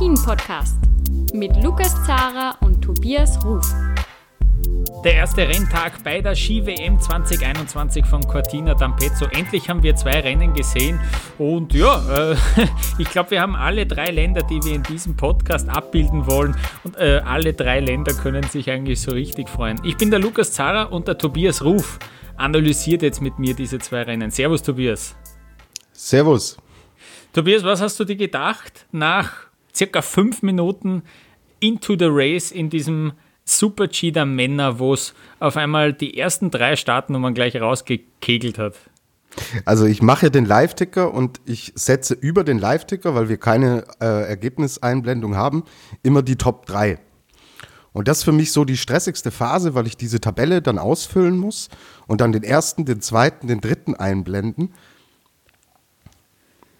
Alpin-Podcast 0.00 0.76
mit 1.34 1.62
Lukas 1.62 1.94
Zara 2.06 2.56
und 2.62 2.80
Tobias 2.80 3.38
Ruf. 3.44 3.70
Der 5.04 5.12
erste 5.12 5.46
Renntag 5.46 6.02
bei 6.02 6.22
der 6.22 6.34
Ski-WM 6.34 6.98
2021 6.98 8.06
von 8.06 8.26
Cortina 8.26 8.72
d'Ampezzo. 8.72 9.30
Endlich 9.30 9.68
haben 9.68 9.82
wir 9.82 9.94
zwei 9.96 10.20
Rennen 10.20 10.54
gesehen 10.54 10.98
und 11.36 11.74
ja, 11.74 12.32
äh, 12.32 12.36
ich 12.98 13.10
glaube, 13.10 13.32
wir 13.32 13.42
haben 13.42 13.54
alle 13.54 13.84
drei 13.84 14.06
Länder, 14.06 14.40
die 14.40 14.62
wir 14.62 14.74
in 14.74 14.84
diesem 14.84 15.18
Podcast 15.18 15.68
abbilden 15.68 16.26
wollen 16.26 16.56
und 16.82 16.96
äh, 16.96 17.20
alle 17.22 17.52
drei 17.52 17.80
Länder 17.80 18.14
können 18.14 18.44
sich 18.44 18.70
eigentlich 18.70 19.02
so 19.02 19.10
richtig 19.10 19.50
freuen. 19.50 19.82
Ich 19.84 19.98
bin 19.98 20.10
der 20.10 20.20
Lukas 20.20 20.52
Zara 20.52 20.84
und 20.84 21.08
der 21.08 21.18
Tobias 21.18 21.62
Ruf 21.62 21.98
analysiert 22.38 23.02
jetzt 23.02 23.20
mit 23.20 23.38
mir 23.38 23.52
diese 23.52 23.78
zwei 23.78 24.04
Rennen. 24.04 24.30
Servus, 24.30 24.62
Tobias. 24.62 25.14
Servus. 25.92 26.56
Tobias, 27.34 27.62
was 27.64 27.82
hast 27.82 28.00
du 28.00 28.04
dir 28.04 28.16
gedacht 28.16 28.86
nach 28.92 29.49
circa 29.74 30.02
fünf 30.02 30.42
Minuten 30.42 31.02
into 31.60 31.96
the 31.98 32.08
race 32.08 32.50
in 32.50 32.70
diesem 32.70 33.12
Super 33.44 33.88
G 33.88 34.10
der 34.10 34.26
Männer, 34.26 34.78
wo 34.78 34.94
es 34.94 35.14
auf 35.38 35.56
einmal 35.56 35.92
die 35.92 36.16
ersten 36.16 36.50
drei 36.50 36.76
Startnummern 36.76 37.34
gleich 37.34 37.60
rausgekegelt 37.60 38.58
hat? 38.58 38.76
Also 39.64 39.86
ich 39.86 40.02
mache 40.02 40.30
den 40.30 40.44
Live-Ticker 40.44 41.12
und 41.12 41.40
ich 41.46 41.72
setze 41.74 42.14
über 42.14 42.44
den 42.44 42.58
Live-Ticker, 42.58 43.14
weil 43.14 43.28
wir 43.28 43.36
keine 43.38 43.84
äh, 44.00 44.28
Ergebniseinblendung 44.28 45.36
haben, 45.36 45.64
immer 46.02 46.22
die 46.22 46.36
Top 46.36 46.66
3. 46.66 46.98
Und 47.92 48.06
das 48.06 48.18
ist 48.18 48.24
für 48.24 48.32
mich 48.32 48.52
so 48.52 48.64
die 48.64 48.76
stressigste 48.76 49.30
Phase, 49.30 49.74
weil 49.74 49.86
ich 49.86 49.96
diese 49.96 50.20
Tabelle 50.20 50.62
dann 50.62 50.78
ausfüllen 50.78 51.36
muss 51.36 51.68
und 52.06 52.20
dann 52.20 52.32
den 52.32 52.44
ersten, 52.44 52.84
den 52.84 53.00
zweiten, 53.00 53.48
den 53.48 53.60
dritten 53.60 53.94
einblenden. 53.94 54.72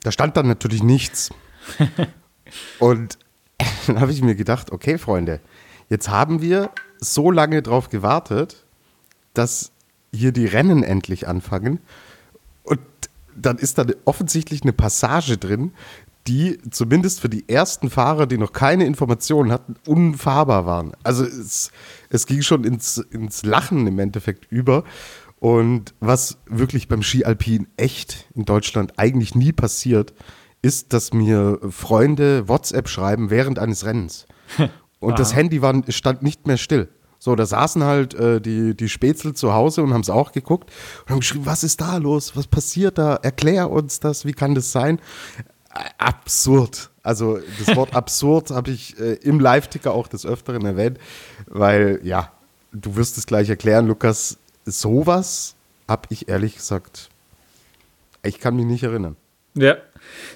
Da 0.02 0.12
stand 0.12 0.36
dann 0.36 0.47
natürlich 0.47 0.82
nichts. 0.82 1.30
und 2.78 3.18
dann 3.86 4.00
habe 4.00 4.12
ich 4.12 4.22
mir 4.22 4.34
gedacht, 4.34 4.72
okay, 4.72 4.98
Freunde, 4.98 5.40
jetzt 5.88 6.08
haben 6.08 6.42
wir 6.42 6.70
so 6.98 7.30
lange 7.30 7.62
drauf 7.62 7.88
gewartet, 7.88 8.64
dass 9.34 9.72
hier 10.12 10.32
die 10.32 10.46
Rennen 10.46 10.82
endlich 10.82 11.28
anfangen. 11.28 11.80
Und 12.62 12.80
dann 13.36 13.58
ist 13.58 13.78
da 13.78 13.86
offensichtlich 14.04 14.62
eine 14.62 14.72
Passage 14.72 15.38
drin, 15.38 15.72
die 16.26 16.58
zumindest 16.70 17.20
für 17.20 17.28
die 17.28 17.48
ersten 17.48 17.90
Fahrer, 17.90 18.26
die 18.26 18.38
noch 18.38 18.52
keine 18.52 18.84
Informationen 18.84 19.50
hatten, 19.50 19.76
unfahrbar 19.86 20.66
waren. 20.66 20.92
Also 21.02 21.24
es, 21.24 21.70
es 22.10 22.26
ging 22.26 22.42
schon 22.42 22.64
ins, 22.64 22.98
ins 22.98 23.42
Lachen 23.42 23.86
im 23.86 23.98
Endeffekt 23.98 24.50
über. 24.50 24.84
Und 25.38 25.94
was 26.00 26.36
wirklich 26.44 26.88
beim 26.88 27.02
Ski 27.02 27.24
Alpin 27.24 27.66
echt 27.78 28.26
in 28.34 28.44
Deutschland 28.44 28.92
eigentlich 28.98 29.34
nie 29.34 29.52
passiert, 29.52 30.12
ist, 30.62 30.92
dass 30.92 31.12
mir 31.12 31.58
Freunde 31.70 32.48
WhatsApp 32.48 32.89
schreiben 32.89 33.30
während 33.30 33.58
eines 33.58 33.84
Rennens. 33.84 34.27
Und 35.00 35.19
das 35.19 35.34
Handy 35.34 35.62
war, 35.62 35.75
stand 35.89 36.22
nicht 36.22 36.47
mehr 36.47 36.58
still. 36.58 36.89
So, 37.19 37.34
da 37.36 37.44
saßen 37.44 37.84
halt 37.84 38.14
äh, 38.14 38.41
die, 38.41 38.75
die 38.75 38.88
Spätzle 38.88 39.34
zu 39.34 39.53
Hause 39.53 39.83
und 39.83 39.92
haben 39.92 40.00
es 40.00 40.08
auch 40.08 40.33
geguckt 40.33 40.70
und 41.03 41.11
haben 41.11 41.20
geschrieben, 41.20 41.44
was 41.44 41.62
ist 41.62 41.83
da 41.83 41.98
los? 41.98 42.34
Was 42.34 42.47
passiert 42.47 42.97
da? 42.97 43.16
Erklär 43.16 43.70
uns 43.70 44.00
das, 44.00 44.25
wie 44.25 44.33
kann 44.33 44.55
das 44.55 44.72
sein? 44.72 44.98
Absurd. 45.98 46.88
Also 47.03 47.38
das 47.58 47.77
Wort 47.77 47.94
absurd 47.94 48.50
habe 48.50 48.70
ich 48.70 48.98
äh, 48.98 49.16
im 49.16 49.38
Live-Ticker 49.38 49.92
auch 49.92 50.08
des 50.08 50.25
Öfteren 50.25 50.65
erwähnt, 50.65 50.99
weil 51.47 52.00
ja, 52.03 52.32
du 52.72 52.97
wirst 52.97 53.19
es 53.19 53.26
gleich 53.26 53.50
erklären, 53.50 53.87
Lukas, 53.87 54.38
sowas 54.65 55.56
habe 55.88 56.06
ich 56.09 56.28
ehrlich 56.31 56.56
gesagt, 56.56 57.10
ich 58.22 58.41
kann 58.41 58.56
mich 58.56 58.65
nicht 58.65 58.82
erinnern. 58.82 59.16
Ja, 59.54 59.76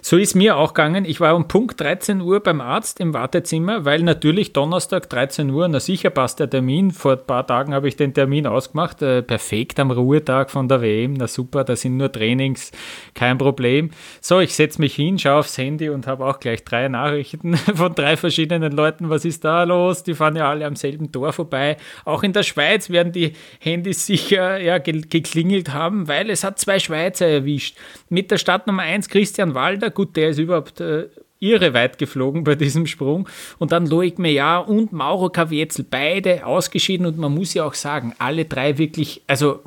so 0.03 0.17
ist 0.17 0.35
mir 0.35 0.57
auch 0.57 0.75
gegangen. 0.75 1.05
Ich 1.05 1.21
war 1.21 1.35
um 1.35 1.49
Punkt 1.49 1.81
13 1.81 2.21
Uhr 2.21 2.41
beim 2.41 2.61
Arzt 2.61 3.01
im 3.01 3.15
Wartezimmer, 3.15 3.85
weil 3.85 4.03
natürlich 4.03 4.53
Donnerstag 4.53 5.09
13 5.09 5.51
Uhr, 5.51 5.69
na 5.69 5.81
sicher 5.81 6.11
passt 6.11 6.41
der 6.41 6.51
Termin. 6.51 6.91
Vor 6.91 7.13
ein 7.13 7.27
paar 7.27 7.47
Tagen 7.47 7.75
habe 7.75 7.89
ich 7.89 7.97
den 7.97 8.15
Termin 8.15 8.47
ausgemacht. 8.47 9.03
Äh, 9.03 9.23
perfekt 9.23 9.81
am 9.81 9.91
Ruhetag 9.91 10.51
von 10.51 10.69
der 10.69 10.83
WM. 10.83 11.15
Na 11.15 11.27
super, 11.27 11.65
da 11.65 11.77
sind 11.77 11.97
nur 11.97 12.13
Trainings, 12.13 12.73
kein 13.15 13.39
Problem. 13.39 13.91
So, 14.21 14.41
ich 14.41 14.55
setze 14.55 14.81
mich 14.81 14.95
hin, 14.95 15.19
schaue 15.19 15.41
aufs 15.41 15.59
Handy 15.59 15.89
und 15.89 16.07
habe 16.07 16.25
auch 16.27 16.41
gleich 16.41 16.65
drei 16.65 16.89
Nachrichten 16.89 17.57
von 17.75 17.95
drei 17.95 18.17
verschiedenen 18.17 18.73
Leuten. 18.73 19.11
Was 19.11 19.25
ist 19.25 19.45
da 19.45 19.65
los? 19.65 20.03
Die 20.03 20.15
fahren 20.15 20.37
ja 20.37 20.49
alle 20.49 20.67
am 20.67 20.77
selben 20.77 21.13
Tor 21.13 21.33
vorbei. 21.33 21.77
Auch 22.05 22.23
in 22.23 22.33
der 22.33 22.43
Schweiz 22.43 22.91
werden 22.91 23.13
die 23.13 23.33
Handys 23.61 24.07
sicher 24.07 24.59
ja, 24.59 24.79
geklingelt 24.79 25.73
haben, 25.73 26.09
weil 26.09 26.31
es 26.31 26.45
hat 26.45 26.59
zwei 26.59 26.79
Schweizer 26.79 27.27
erwischt. 27.27 27.77
Mit 28.09 28.31
der 28.31 28.39
Startnummer 28.39 28.83
1 28.83 29.09
Christian 29.09 29.55
Walder 29.65 29.91
gut, 29.91 30.15
der 30.17 30.29
ist 30.29 30.39
überhaupt 30.39 30.81
äh, 30.81 31.09
irre 31.41 31.73
weit 31.73 31.97
geflogen 31.99 32.45
bei 32.45 32.55
diesem 32.55 32.87
Sprung. 32.87 33.29
Und 33.59 33.73
dann 33.73 33.87
Loic 33.87 34.19
Meillard 34.19 34.69
und 34.69 34.93
Mauro 34.93 35.31
Kavietzel, 35.31 35.87
beide 35.89 36.45
ausgeschieden. 36.45 37.07
Und 37.07 37.17
man 37.17 37.33
muss 37.33 37.55
ja 37.55 37.65
auch 37.65 37.73
sagen, 37.73 38.15
alle 38.19 38.45
drei 38.45 38.77
wirklich, 38.77 39.23
also 39.27 39.63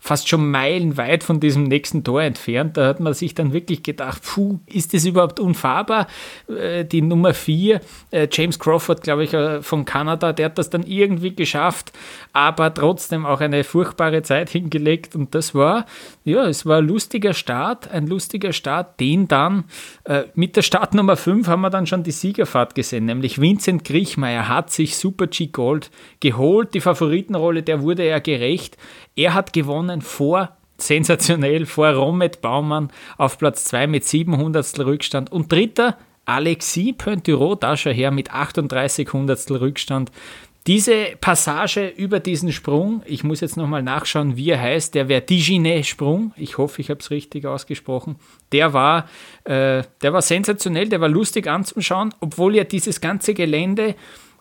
fast 0.00 0.28
schon 0.28 0.50
meilenweit 0.50 1.24
von 1.24 1.40
diesem 1.40 1.64
nächsten 1.64 2.04
Tor 2.04 2.22
entfernt. 2.22 2.76
Da 2.76 2.86
hat 2.86 3.00
man 3.00 3.14
sich 3.14 3.34
dann 3.34 3.52
wirklich 3.52 3.82
gedacht, 3.82 4.22
puh, 4.22 4.58
ist 4.66 4.94
das 4.94 5.04
überhaupt 5.04 5.40
unfahrbar? 5.40 6.06
Äh, 6.48 6.84
die 6.84 7.02
Nummer 7.02 7.34
4, 7.34 7.80
äh, 8.10 8.28
James 8.30 8.58
Crawford, 8.58 9.02
glaube 9.02 9.24
ich, 9.24 9.34
äh, 9.34 9.62
von 9.62 9.84
Kanada, 9.84 10.32
der 10.32 10.46
hat 10.46 10.58
das 10.58 10.70
dann 10.70 10.84
irgendwie 10.84 11.34
geschafft, 11.34 11.92
aber 12.32 12.72
trotzdem 12.72 13.26
auch 13.26 13.40
eine 13.40 13.64
furchtbare 13.64 14.22
Zeit 14.22 14.50
hingelegt. 14.58 15.14
Und 15.14 15.34
das 15.34 15.54
war, 15.54 15.86
ja, 16.24 16.46
es 16.46 16.64
war 16.64 16.78
ein 16.78 16.86
lustiger 16.86 17.34
Start, 17.34 17.90
ein 17.90 18.06
lustiger 18.06 18.52
Start, 18.52 19.00
den 19.00 19.28
dann 19.28 19.64
mit 20.34 20.56
der 20.56 20.62
Startnummer 20.62 21.16
5 21.16 21.48
haben 21.48 21.60
wir 21.60 21.70
dann 21.70 21.86
schon 21.86 22.02
die 22.02 22.12
Siegerfahrt 22.12 22.74
gesehen, 22.74 23.04
nämlich 23.04 23.40
Vincent 23.40 23.84
Griechmeier 23.84 24.48
hat 24.48 24.70
sich 24.70 24.96
Super 24.96 25.26
G 25.26 25.48
Gold 25.48 25.90
geholt. 26.20 26.74
Die 26.74 26.80
Favoritenrolle, 26.80 27.62
der 27.62 27.82
wurde 27.82 28.04
er 28.04 28.20
gerecht. 28.20 28.76
Er 29.18 29.34
hat 29.34 29.52
gewonnen 29.52 30.00
vor, 30.00 30.56
sensationell, 30.76 31.66
vor 31.66 31.88
Romet 31.88 32.40
Baumann 32.40 32.90
auf 33.16 33.36
Platz 33.36 33.64
2 33.64 33.88
mit 33.88 34.04
700 34.04 34.78
Rückstand. 34.78 35.32
Und 35.32 35.50
dritter, 35.50 35.98
Alexis 36.24 36.94
Pointureau, 36.96 37.56
da 37.56 37.76
schon 37.76 37.94
her 37.94 38.12
mit 38.12 38.30
38 38.30 39.12
Hundertstel 39.12 39.56
Rückstand. 39.56 40.12
Diese 40.68 41.16
Passage 41.20 41.88
über 41.88 42.20
diesen 42.20 42.52
Sprung, 42.52 43.02
ich 43.06 43.24
muss 43.24 43.40
jetzt 43.40 43.56
nochmal 43.56 43.82
nachschauen, 43.82 44.36
wie 44.36 44.50
er 44.50 44.60
heißt, 44.60 44.94
der 44.94 45.08
Vertiginet-Sprung, 45.08 46.32
ich 46.36 46.56
hoffe, 46.56 46.80
ich 46.80 46.88
habe 46.88 47.00
es 47.00 47.10
richtig 47.10 47.44
ausgesprochen, 47.44 48.16
der 48.52 48.72
war, 48.72 49.08
äh, 49.44 49.82
der 50.00 50.12
war 50.12 50.22
sensationell, 50.22 50.88
der 50.88 51.00
war 51.00 51.08
lustig 51.08 51.48
anzuschauen, 51.48 52.14
obwohl 52.20 52.54
ja 52.54 52.62
dieses 52.62 53.00
ganze 53.00 53.34
Gelände 53.34 53.96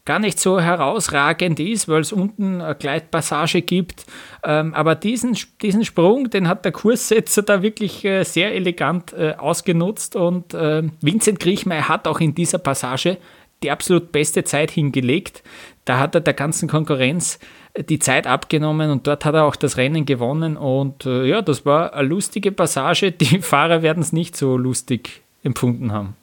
gar 0.07 0.19
nicht 0.19 0.39
so 0.39 0.59
herausragend 0.59 1.59
ist, 1.59 1.89
weil 1.89 1.99
es 1.99 2.13
unten 2.13 2.61
eine 2.61 2.75
Gleitpassage 2.75 3.61
gibt. 3.61 4.05
Ähm, 4.41 4.73
aber 4.73 4.95
diesen, 4.95 5.37
diesen 5.61 5.83
Sprung, 5.83 6.29
den 6.29 6.47
hat 6.47 6.63
der 6.63 6.71
Kurssetzer 6.71 7.43
da 7.43 7.61
wirklich 7.61 8.05
äh, 8.05 8.23
sehr 8.23 8.55
elegant 8.55 9.11
äh, 9.11 9.35
ausgenutzt 9.37 10.15
und 10.15 10.53
äh, 10.53 10.83
Vincent 11.01 11.41
Griechmeier 11.41 11.89
hat 11.89 12.07
auch 12.07 12.21
in 12.21 12.33
dieser 12.33 12.57
Passage 12.57 13.17
die 13.63 13.69
absolut 13.69 14.13
beste 14.13 14.45
Zeit 14.45 14.71
hingelegt. 14.71 15.43
Da 15.83 15.99
hat 15.99 16.15
er 16.15 16.21
der 16.21 16.33
ganzen 16.33 16.69
Konkurrenz 16.69 17.37
äh, 17.73 17.83
die 17.83 17.99
Zeit 17.99 18.27
abgenommen 18.27 18.89
und 18.89 19.07
dort 19.07 19.25
hat 19.25 19.35
er 19.35 19.43
auch 19.43 19.57
das 19.57 19.75
Rennen 19.75 20.05
gewonnen. 20.05 20.55
Und 20.55 21.03
ja, 21.03 21.41
das 21.41 21.65
war 21.65 21.93
eine 21.93 22.07
lustige 22.07 22.53
Passage. 22.53 23.11
Die 23.11 23.39
Fahrer 23.41 23.81
werden 23.81 24.01
es 24.01 24.13
nicht 24.13 24.37
so 24.37 24.55
lustig 24.55 25.21
empfunden 25.43 25.91
haben. 25.91 26.15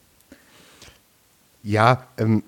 Ja, 1.63 2.07
ähm, 2.19 2.43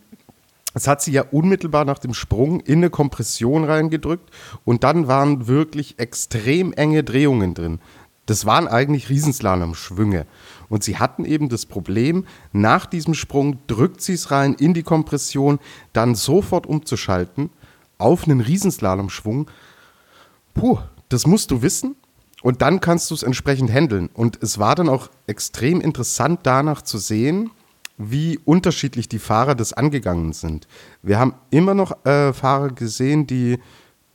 es 0.77 0.87
hat 0.87 1.01
sie 1.01 1.13
ja 1.13 1.23
unmittelbar 1.23 1.87
nach 1.87 1.99
dem 1.99 2.13
Sprung 2.13 2.61
in 2.61 2.81
eine 2.81 2.91
Kompression 2.91 3.65
reingedrückt 3.65 4.29
und 4.67 4.85
dann 4.85 5.09
waren 5.09 5.47
wirklich 5.47 5.99
extrem 5.99 6.75
enge 6.75 7.03
Drehungen 7.03 7.55
drin. 7.55 7.81
Das 8.27 8.45
waren 8.45 8.69
eigentlich 8.69 9.09
Riesenslalom-Schwünge. 9.09 10.27
Und 10.69 10.85
sie 10.85 10.99
hatten 10.99 11.25
eben 11.25 11.49
das 11.49 11.65
Problem, 11.65 12.27
nach 12.53 12.85
diesem 12.85 13.15
Sprung 13.15 13.59
drückt 13.69 14.03
sie 14.03 14.13
es 14.13 14.31
rein 14.31 14.53
in 14.53 14.75
die 14.75 14.83
Kompression, 14.83 15.61
dann 15.95 16.15
sofort 16.15 16.67
umzuschalten 16.67 17.49
auf 17.97 18.25
einen 18.25 18.43
Riesenslalom-Schwung. 18.43 19.51
Puh, 20.53 20.79
das 21.09 21.27
musst 21.27 21.53
du 21.53 21.63
wissen 21.63 21.97
und 22.43 22.61
dann 22.61 22.81
kannst 22.81 23.11
du 23.11 23.15
es 23.15 23.23
entsprechend 23.23 23.73
handeln. 23.73 24.11
Und 24.13 24.43
es 24.43 24.59
war 24.59 24.75
dann 24.75 24.91
auch 24.91 25.09
extrem 25.27 25.81
interessant 25.81 26.41
danach 26.43 26.83
zu 26.83 26.99
sehen, 26.99 27.51
wie 27.99 28.39
unterschiedlich 28.39 29.09
die 29.09 29.19
Fahrer 29.19 29.55
das 29.55 29.73
angegangen 29.73 30.33
sind. 30.33 30.69
Wir 31.03 31.19
haben 31.19 31.35
immer 31.51 31.75
noch 31.75 32.05
äh, 32.05 32.33
Fahrer 32.33 32.71
gesehen, 32.71 33.27
die 33.27 33.59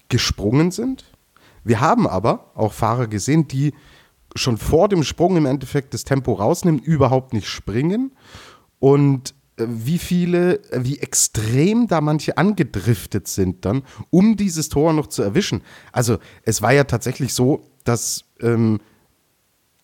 gesprungen 0.10 0.72
sind. 0.72 1.06
Wir 1.64 1.82
haben 1.82 2.08
aber 2.08 2.52
auch 2.56 2.74
Fahrer 2.74 3.08
gesehen, 3.08 3.48
die 3.48 3.74
schon 4.36 4.58
vor 4.58 4.88
dem 4.88 5.04
Sprung 5.04 5.36
im 5.38 5.46
Endeffekt 5.46 5.94
das 5.94 6.04
Tempo 6.04 6.34
rausnehmen, 6.34 6.80
überhaupt 6.80 7.34
nicht 7.34 7.48
springen. 7.48 8.12
Und 8.80 9.34
äh, 9.58 9.66
wie 9.68 9.98
viele, 9.98 10.62
wie 10.74 11.00
extrem 11.00 11.88
da 11.88 12.02
manche 12.02 12.38
angedriftet 12.38 13.28
sind 13.28 13.66
dann, 13.66 13.84
um 14.10 14.38
dieses 14.38 14.70
Tor 14.70 14.94
noch 14.94 15.08
zu 15.08 15.24
erwischen. 15.24 15.62
Also 15.92 16.20
es 16.44 16.62
war 16.62 16.72
ja 16.72 16.84
tatsächlich 16.84 17.34
so, 17.34 17.64
dass 17.84 18.26
ähm, 18.42 18.80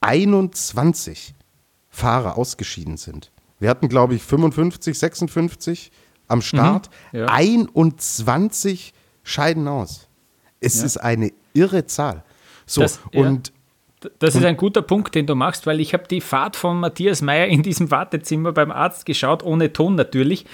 21 0.01 1.33
Fahrer 1.89 2.38
ausgeschieden 2.38 2.97
sind 2.97 3.31
Wir 3.59 3.69
hatten, 3.69 3.89
glaube 3.89 4.15
ich, 4.15 4.24
55, 4.24 4.98
56 4.98 5.92
am 6.27 6.42
Start. 6.42 6.89
Mhm, 7.12 7.19
ja. 7.19 7.25
21 7.27 8.94
scheiden 9.24 9.68
aus. 9.68 10.07
Es 10.59 10.80
Ja. 10.80 10.86
ist 10.86 10.98
eine 10.98 11.31
irre 11.54 11.86
Zahl. 11.86 12.24
So, 12.65 12.81
Das- 12.81 13.00
ja. 13.12 13.21
und 13.21 13.51
Das 14.19 14.36
ist 14.36 14.45
ein 14.45 14.57
guter 14.57 14.83
Punkt, 14.83 15.15
den 15.15 15.25
du 15.25 15.33
machst, 15.33 15.65
weil 15.65 15.80
ich 15.80 15.92
habe 15.94 16.04
die 16.07 16.21
Fahrt 16.21 16.56
von 16.56 16.80
Matthias 16.80 17.24
Meyer 17.24 17.48
in 17.48 17.63
diesem 17.63 17.89
Wartezimmer 17.89 18.51
beim 18.51 18.71
Arzt 18.71 19.07
geschaut, 19.07 19.42
ohne 19.42 19.74
Ton 19.74 19.95
natürlich. 19.95 20.45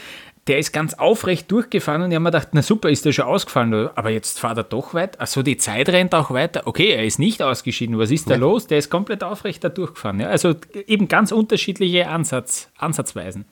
Der 0.48 0.60
ist 0.60 0.74
ganz 0.74 0.94
aufrecht 0.96 1.50
durchgefahren 1.50 2.02
und 2.02 2.12
ich 2.12 2.16
habe 2.16 2.24
mir 2.24 2.32
gedacht, 2.32 2.50
na 2.52 2.62
super, 2.62 2.90
ist 2.90 3.06
der 3.06 3.14
schon 3.14 3.26
ausgefallen, 3.26 3.90
aber 3.96 4.10
jetzt 4.10 4.40
fahrt 4.40 4.58
er 4.58 4.64
doch 4.64 4.94
weiter. 4.94 5.22
Achso, 5.22 5.42
die 5.42 5.56
Zeit 5.56 5.88
rennt 5.88 6.14
auch 6.14 6.32
weiter. 6.32 6.64
Okay, 6.66 6.90
er 6.90 7.06
ist 7.06 7.18
nicht 7.18 7.42
ausgeschieden. 7.42 7.98
Was 7.98 8.12
ist 8.12 8.30
da 8.30 8.36
los? 8.36 8.68
Der 8.68 8.78
ist 8.78 8.90
komplett 8.90 9.24
aufrecht 9.24 9.64
da 9.64 9.70
durchgefahren. 9.70 10.20
Ja, 10.20 10.28
also 10.28 10.56
eben 10.86 11.08
ganz 11.08 11.32
unterschiedliche 11.32 12.10
Ansatz, 12.10 12.70
Ansatzweisen. 12.78 13.46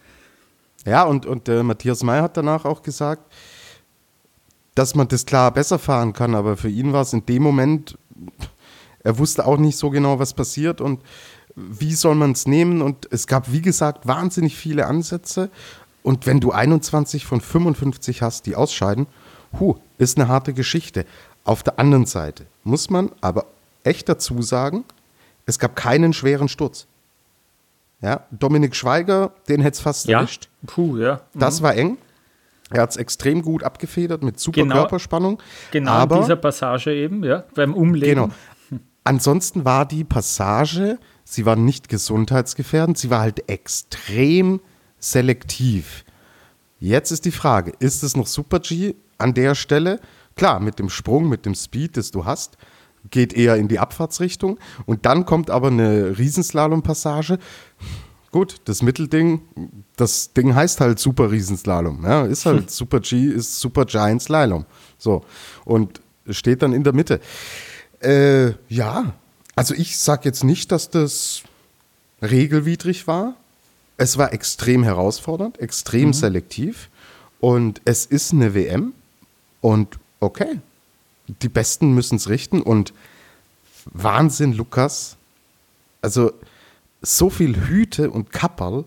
Ja, 0.85 1.03
und, 1.03 1.25
und 1.25 1.47
äh, 1.47 1.63
Matthias 1.63 2.03
May 2.03 2.19
hat 2.19 2.35
danach 2.35 2.65
auch 2.65 2.81
gesagt, 2.81 3.31
dass 4.75 4.95
man 4.95 5.07
das 5.07 5.25
klar 5.25 5.51
besser 5.51 5.79
fahren 5.79 6.13
kann, 6.13 6.35
aber 6.35 6.57
für 6.57 6.69
ihn 6.69 6.91
war 6.93 7.03
es 7.03 7.13
in 7.13 7.25
dem 7.25 7.43
Moment, 7.43 7.97
er 9.03 9.17
wusste 9.17 9.45
auch 9.45 9.57
nicht 9.57 9.77
so 9.77 9.89
genau, 9.89 10.19
was 10.19 10.33
passiert 10.33 10.81
und 10.81 11.01
wie 11.55 11.93
soll 11.93 12.15
man 12.15 12.31
es 12.31 12.47
nehmen. 12.47 12.81
Und 12.81 13.07
es 13.11 13.27
gab, 13.27 13.51
wie 13.51 13.61
gesagt, 13.61 14.07
wahnsinnig 14.07 14.57
viele 14.57 14.87
Ansätze. 14.87 15.49
Und 16.03 16.25
wenn 16.25 16.39
du 16.39 16.51
21 16.51 17.25
von 17.25 17.41
55 17.41 18.21
hast, 18.21 18.45
die 18.45 18.55
ausscheiden, 18.55 19.07
hu, 19.59 19.75
ist 19.97 20.17
eine 20.17 20.27
harte 20.27 20.53
Geschichte. 20.53 21.05
Auf 21.43 21.63
der 21.63 21.79
anderen 21.79 22.05
Seite 22.05 22.45
muss 22.63 22.89
man 22.89 23.11
aber 23.21 23.45
echt 23.83 24.09
dazu 24.09 24.41
sagen, 24.41 24.83
es 25.45 25.59
gab 25.59 25.75
keinen 25.75 26.13
schweren 26.13 26.47
Sturz. 26.47 26.87
Ja, 28.01 28.25
Dominik 28.31 28.75
Schweiger, 28.75 29.31
den 29.47 29.61
hätte 29.61 29.75
es 29.75 29.79
fast 29.81 30.07
Ja, 30.07 30.19
erwischt. 30.19 30.49
puh, 30.65 30.97
ja. 30.97 31.21
Das 31.35 31.61
war 31.61 31.75
eng. 31.75 31.97
Er 32.71 32.83
hat 32.83 32.91
es 32.91 32.97
extrem 32.97 33.41
gut 33.41 33.63
abgefedert 33.63 34.23
mit 34.23 34.39
super 34.39 34.61
Genau. 34.61 34.75
Körperspannung. 34.75 35.41
Genau 35.71 35.91
aber, 35.91 36.15
in 36.15 36.21
dieser 36.23 36.35
Passage 36.37 36.91
eben, 36.93 37.23
ja, 37.23 37.43
beim 37.53 37.73
Umlegen. 37.73 38.15
Genau. 38.69 38.79
Ansonsten 39.03 39.65
war 39.65 39.85
die 39.85 40.03
Passage, 40.03 40.97
sie 41.23 41.45
war 41.45 41.55
nicht 41.55 41.89
gesundheitsgefährdend, 41.89 42.97
sie 42.97 43.09
war 43.09 43.19
halt 43.21 43.49
extrem 43.49 44.61
selektiv. 45.01 46.05
Jetzt 46.79 47.11
ist 47.11 47.25
die 47.25 47.31
Frage, 47.31 47.73
ist 47.79 48.03
es 48.03 48.15
noch 48.15 48.27
Super 48.27 48.59
G 48.59 48.95
an 49.17 49.33
der 49.33 49.55
Stelle? 49.55 49.99
Klar, 50.35 50.61
mit 50.61 50.79
dem 50.79 50.89
Sprung, 50.89 51.27
mit 51.27 51.45
dem 51.45 51.53
Speed, 51.53 51.97
das 51.97 52.11
du 52.11 52.23
hast, 52.23 52.57
geht 53.09 53.33
eher 53.33 53.57
in 53.57 53.67
die 53.67 53.79
Abfahrtsrichtung. 53.79 54.57
Und 54.85 55.05
dann 55.05 55.25
kommt 55.25 55.49
aber 55.49 55.67
eine 55.67 56.17
Riesenslalom-Passage. 56.17 57.39
Gut, 58.31 58.61
das 58.65 58.81
Mittelding, 58.81 59.41
das 59.97 60.31
Ding 60.33 60.55
heißt 60.55 60.79
halt 60.79 60.99
Super 60.99 61.31
Riesenslalom. 61.31 62.05
Ja, 62.05 62.25
ist 62.25 62.45
halt 62.45 62.71
Super 62.71 63.01
G, 63.01 63.25
ist 63.25 63.59
Super 63.59 63.85
Giant 63.85 64.21
Slalom. 64.21 64.65
So. 64.97 65.25
Und 65.65 66.01
steht 66.29 66.61
dann 66.61 66.73
in 66.73 66.83
der 66.83 66.93
Mitte. 66.93 67.19
Äh, 67.99 68.53
ja, 68.69 69.13
also 69.55 69.73
ich 69.73 69.97
sag 69.97 70.23
jetzt 70.25 70.43
nicht, 70.43 70.71
dass 70.71 70.89
das 70.89 71.43
regelwidrig 72.21 73.05
war. 73.07 73.35
Es 74.01 74.17
war 74.17 74.33
extrem 74.33 74.81
herausfordernd, 74.81 75.59
extrem 75.59 76.11
selektiv. 76.11 76.89
Und 77.39 77.81
es 77.85 78.07
ist 78.07 78.33
eine 78.33 78.55
WM. 78.55 78.93
Und 79.61 79.99
okay, 80.19 80.59
die 81.27 81.49
Besten 81.49 81.93
müssen 81.93 82.15
es 82.15 82.27
richten. 82.27 82.63
Und 82.63 82.95
Wahnsinn, 83.85 84.53
Lukas. 84.53 85.17
Also 86.01 86.31
so 87.03 87.29
viel 87.29 87.67
Hüte 87.67 88.09
und 88.09 88.31
Kapperl, 88.31 88.85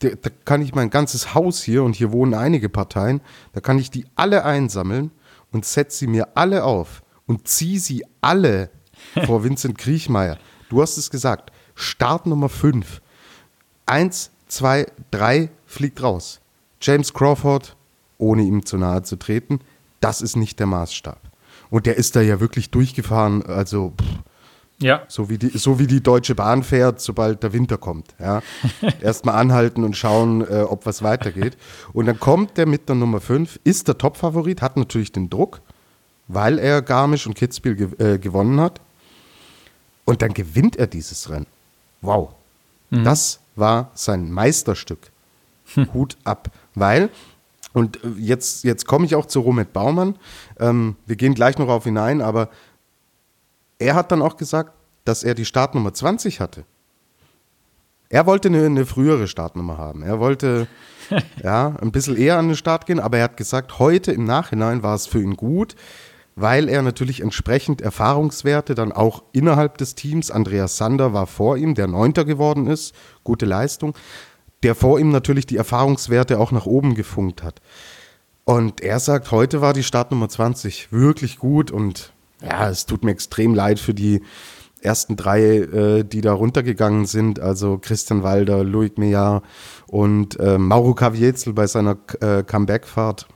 da, 0.00 0.08
da 0.08 0.30
kann 0.44 0.60
ich 0.60 0.74
mein 0.74 0.90
ganzes 0.90 1.32
Haus 1.34 1.62
hier, 1.62 1.84
und 1.84 1.94
hier 1.94 2.10
wohnen 2.10 2.34
einige 2.34 2.68
Parteien, 2.68 3.20
da 3.52 3.60
kann 3.60 3.78
ich 3.78 3.92
die 3.92 4.06
alle 4.16 4.44
einsammeln 4.44 5.12
und 5.52 5.64
setze 5.64 5.98
sie 5.98 6.06
mir 6.08 6.30
alle 6.34 6.64
auf 6.64 7.04
und 7.28 7.46
ziehe 7.46 7.78
sie 7.78 8.04
alle 8.22 8.70
vor 9.24 9.44
Vincent 9.44 9.78
Kriechmeier. 9.78 10.36
Du 10.68 10.82
hast 10.82 10.96
es 10.96 11.10
gesagt, 11.10 11.52
Start 11.76 12.26
Nummer 12.26 12.48
5. 12.48 13.02
Eins, 13.86 14.30
zwei, 14.48 14.86
drei 15.10 15.50
fliegt 15.66 16.02
raus. 16.02 16.40
James 16.80 17.14
Crawford, 17.14 17.76
ohne 18.18 18.42
ihm 18.42 18.66
zu 18.66 18.76
nahe 18.76 19.02
zu 19.02 19.16
treten, 19.16 19.60
das 20.00 20.20
ist 20.20 20.36
nicht 20.36 20.58
der 20.58 20.66
Maßstab. 20.66 21.20
Und 21.70 21.86
der 21.86 21.96
ist 21.96 22.16
da 22.16 22.20
ja 22.20 22.40
wirklich 22.40 22.70
durchgefahren, 22.70 23.44
also 23.44 23.92
pff, 24.00 24.06
Ja, 24.78 25.02
so 25.08 25.30
wie, 25.30 25.38
die, 25.38 25.56
so 25.56 25.78
wie 25.78 25.86
die 25.86 26.02
Deutsche 26.02 26.34
Bahn 26.34 26.62
fährt, 26.62 27.00
sobald 27.00 27.42
der 27.42 27.52
Winter 27.52 27.78
kommt. 27.78 28.14
Ja. 28.18 28.42
Erstmal 29.00 29.36
anhalten 29.36 29.84
und 29.84 29.96
schauen, 29.96 30.42
äh, 30.42 30.62
ob 30.62 30.84
was 30.84 31.02
weitergeht. 31.02 31.56
Und 31.92 32.06
dann 32.06 32.20
kommt 32.20 32.58
der 32.58 32.66
mit 32.66 32.88
der 32.88 32.96
Nummer 32.96 33.20
5, 33.20 33.60
ist 33.64 33.88
der 33.88 33.98
Topfavorit, 33.98 34.62
hat 34.62 34.76
natürlich 34.76 35.12
den 35.12 35.30
Druck, 35.30 35.60
weil 36.28 36.58
er 36.58 36.82
Garmisch 36.82 37.26
und 37.26 37.34
Kitzbühel 37.34 37.76
ge 37.76 38.14
äh, 38.14 38.18
gewonnen 38.18 38.60
hat. 38.60 38.80
Und 40.04 40.22
dann 40.22 40.34
gewinnt 40.34 40.76
er 40.76 40.86
dieses 40.86 41.30
Rennen. 41.30 41.46
Wow. 42.02 42.34
Das 42.90 43.40
war 43.56 43.90
sein 43.94 44.30
Meisterstück. 44.30 45.10
Hut 45.94 46.16
ab. 46.24 46.50
Weil, 46.74 47.10
und 47.72 48.02
äh, 48.04 48.08
jetzt, 48.18 48.64
jetzt 48.64 48.86
komme 48.86 49.06
ich 49.06 49.14
auch 49.14 49.26
zu 49.26 49.40
Romet 49.40 49.72
Baumann. 49.72 50.16
Ähm, 50.60 50.96
wir 51.06 51.16
gehen 51.16 51.34
gleich 51.34 51.58
noch 51.58 51.68
auf 51.68 51.84
hinein, 51.84 52.22
aber 52.22 52.50
er 53.78 53.94
hat 53.94 54.12
dann 54.12 54.22
auch 54.22 54.36
gesagt, 54.36 54.72
dass 55.04 55.22
er 55.24 55.34
die 55.34 55.44
Startnummer 55.44 55.92
20 55.92 56.40
hatte. 56.40 56.64
Er 58.08 58.26
wollte 58.26 58.48
eine, 58.48 58.64
eine 58.66 58.86
frühere 58.86 59.26
Startnummer 59.26 59.78
haben. 59.78 60.02
Er 60.02 60.20
wollte 60.20 60.68
ja 61.42 61.74
ein 61.80 61.92
bisschen 61.92 62.16
eher 62.16 62.38
an 62.38 62.48
den 62.48 62.56
Start 62.56 62.86
gehen, 62.86 63.00
aber 63.00 63.18
er 63.18 63.24
hat 63.24 63.36
gesagt, 63.36 63.78
heute 63.78 64.12
im 64.12 64.24
Nachhinein 64.24 64.82
war 64.82 64.94
es 64.94 65.06
für 65.06 65.20
ihn 65.20 65.36
gut, 65.36 65.74
weil 66.36 66.68
er 66.68 66.82
natürlich 66.82 67.22
entsprechend 67.22 67.80
Erfahrungswerte 67.80 68.74
dann 68.74 68.92
auch 68.92 69.24
innerhalb 69.32 69.78
des 69.78 69.94
Teams, 69.94 70.30
Andreas 70.30 70.76
Sander 70.76 71.12
war 71.14 71.26
vor 71.26 71.56
ihm, 71.56 71.74
der 71.74 71.86
Neunter 71.86 72.24
geworden 72.24 72.66
ist, 72.66 72.94
gute 73.24 73.46
Leistung, 73.46 73.94
der 74.62 74.74
vor 74.74 75.00
ihm 75.00 75.10
natürlich 75.10 75.46
die 75.46 75.56
Erfahrungswerte 75.56 76.38
auch 76.38 76.52
nach 76.52 76.66
oben 76.66 76.94
gefunkt 76.94 77.42
hat. 77.42 77.62
Und 78.44 78.82
er 78.82 79.00
sagt, 79.00 79.32
heute 79.32 79.60
war 79.60 79.72
die 79.72 79.82
Startnummer 79.82 80.28
20 80.28 80.92
wirklich 80.92 81.38
gut 81.38 81.70
und 81.70 82.12
ja, 82.42 82.68
es 82.68 82.86
tut 82.86 83.02
mir 83.02 83.12
extrem 83.12 83.54
leid 83.54 83.80
für 83.80 83.94
die 83.94 84.22
ersten 84.82 85.16
drei, 85.16 85.42
äh, 85.42 86.04
die 86.04 86.20
da 86.20 86.34
runtergegangen 86.34 87.06
sind, 87.06 87.40
also 87.40 87.78
Christian 87.78 88.22
Walder, 88.22 88.62
Loic 88.62 88.98
Meillard 88.98 89.42
und 89.86 90.38
äh, 90.38 90.58
Mauro 90.58 90.94
Caviezel 90.94 91.54
bei 91.54 91.66
seiner 91.66 91.96
äh, 92.20 92.42
Comeback-Fahrt. 92.42 93.26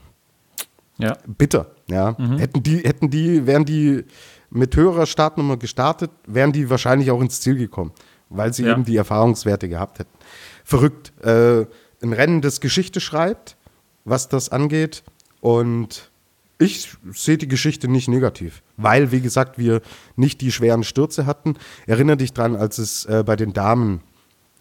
ja. 0.98 1.16
Bitter, 1.26 1.75
ja. 1.90 2.16
Hätten 2.18 2.62
die, 2.62 2.78
hätten 2.78 3.11
die, 3.11 3.47
wären 3.47 3.64
die 3.64 4.04
mit 4.50 4.75
höherer 4.76 5.06
Startnummer 5.06 5.56
gestartet, 5.56 6.11
wären 6.26 6.52
die 6.52 6.68
wahrscheinlich 6.70 7.11
auch 7.11 7.20
ins 7.20 7.40
Ziel 7.40 7.56
gekommen, 7.56 7.92
weil 8.28 8.52
sie 8.52 8.64
Ja. 8.64 8.73
eben 8.73 8.85
die 8.85 8.97
Erfahrungswerte 8.97 9.68
gehabt 9.68 9.99
hätten. 10.00 10.16
Verrückt. 10.64 11.12
Äh, 11.25 11.66
ein 12.02 12.12
Rennen, 12.12 12.40
das 12.40 12.61
Geschichte 12.61 13.00
schreibt, 13.00 13.56
was 14.04 14.28
das 14.28 14.49
angeht. 14.49 15.02
Und 15.40 16.11
ich 16.59 16.90
sehe 17.12 17.38
die 17.38 17.49
Geschichte 17.49 17.88
nicht 17.88 18.09
negativ, 18.09 18.62
weil, 18.76 19.12
wie 19.12 19.20
gesagt, 19.20 19.59
wir 19.59 19.80
nicht 20.16 20.40
die 20.40 20.52
schweren 20.52 20.85
Stürze 20.85 21.26
hatten. 21.26 21.54
Erinnere 21.87 22.16
dich 22.18 22.32
dran, 22.32 22.56
als 22.56 22.78
es 22.78 23.04
äh, 23.06 23.23
bei 23.25 23.37
den 23.37 23.52
Damen, 23.52 24.00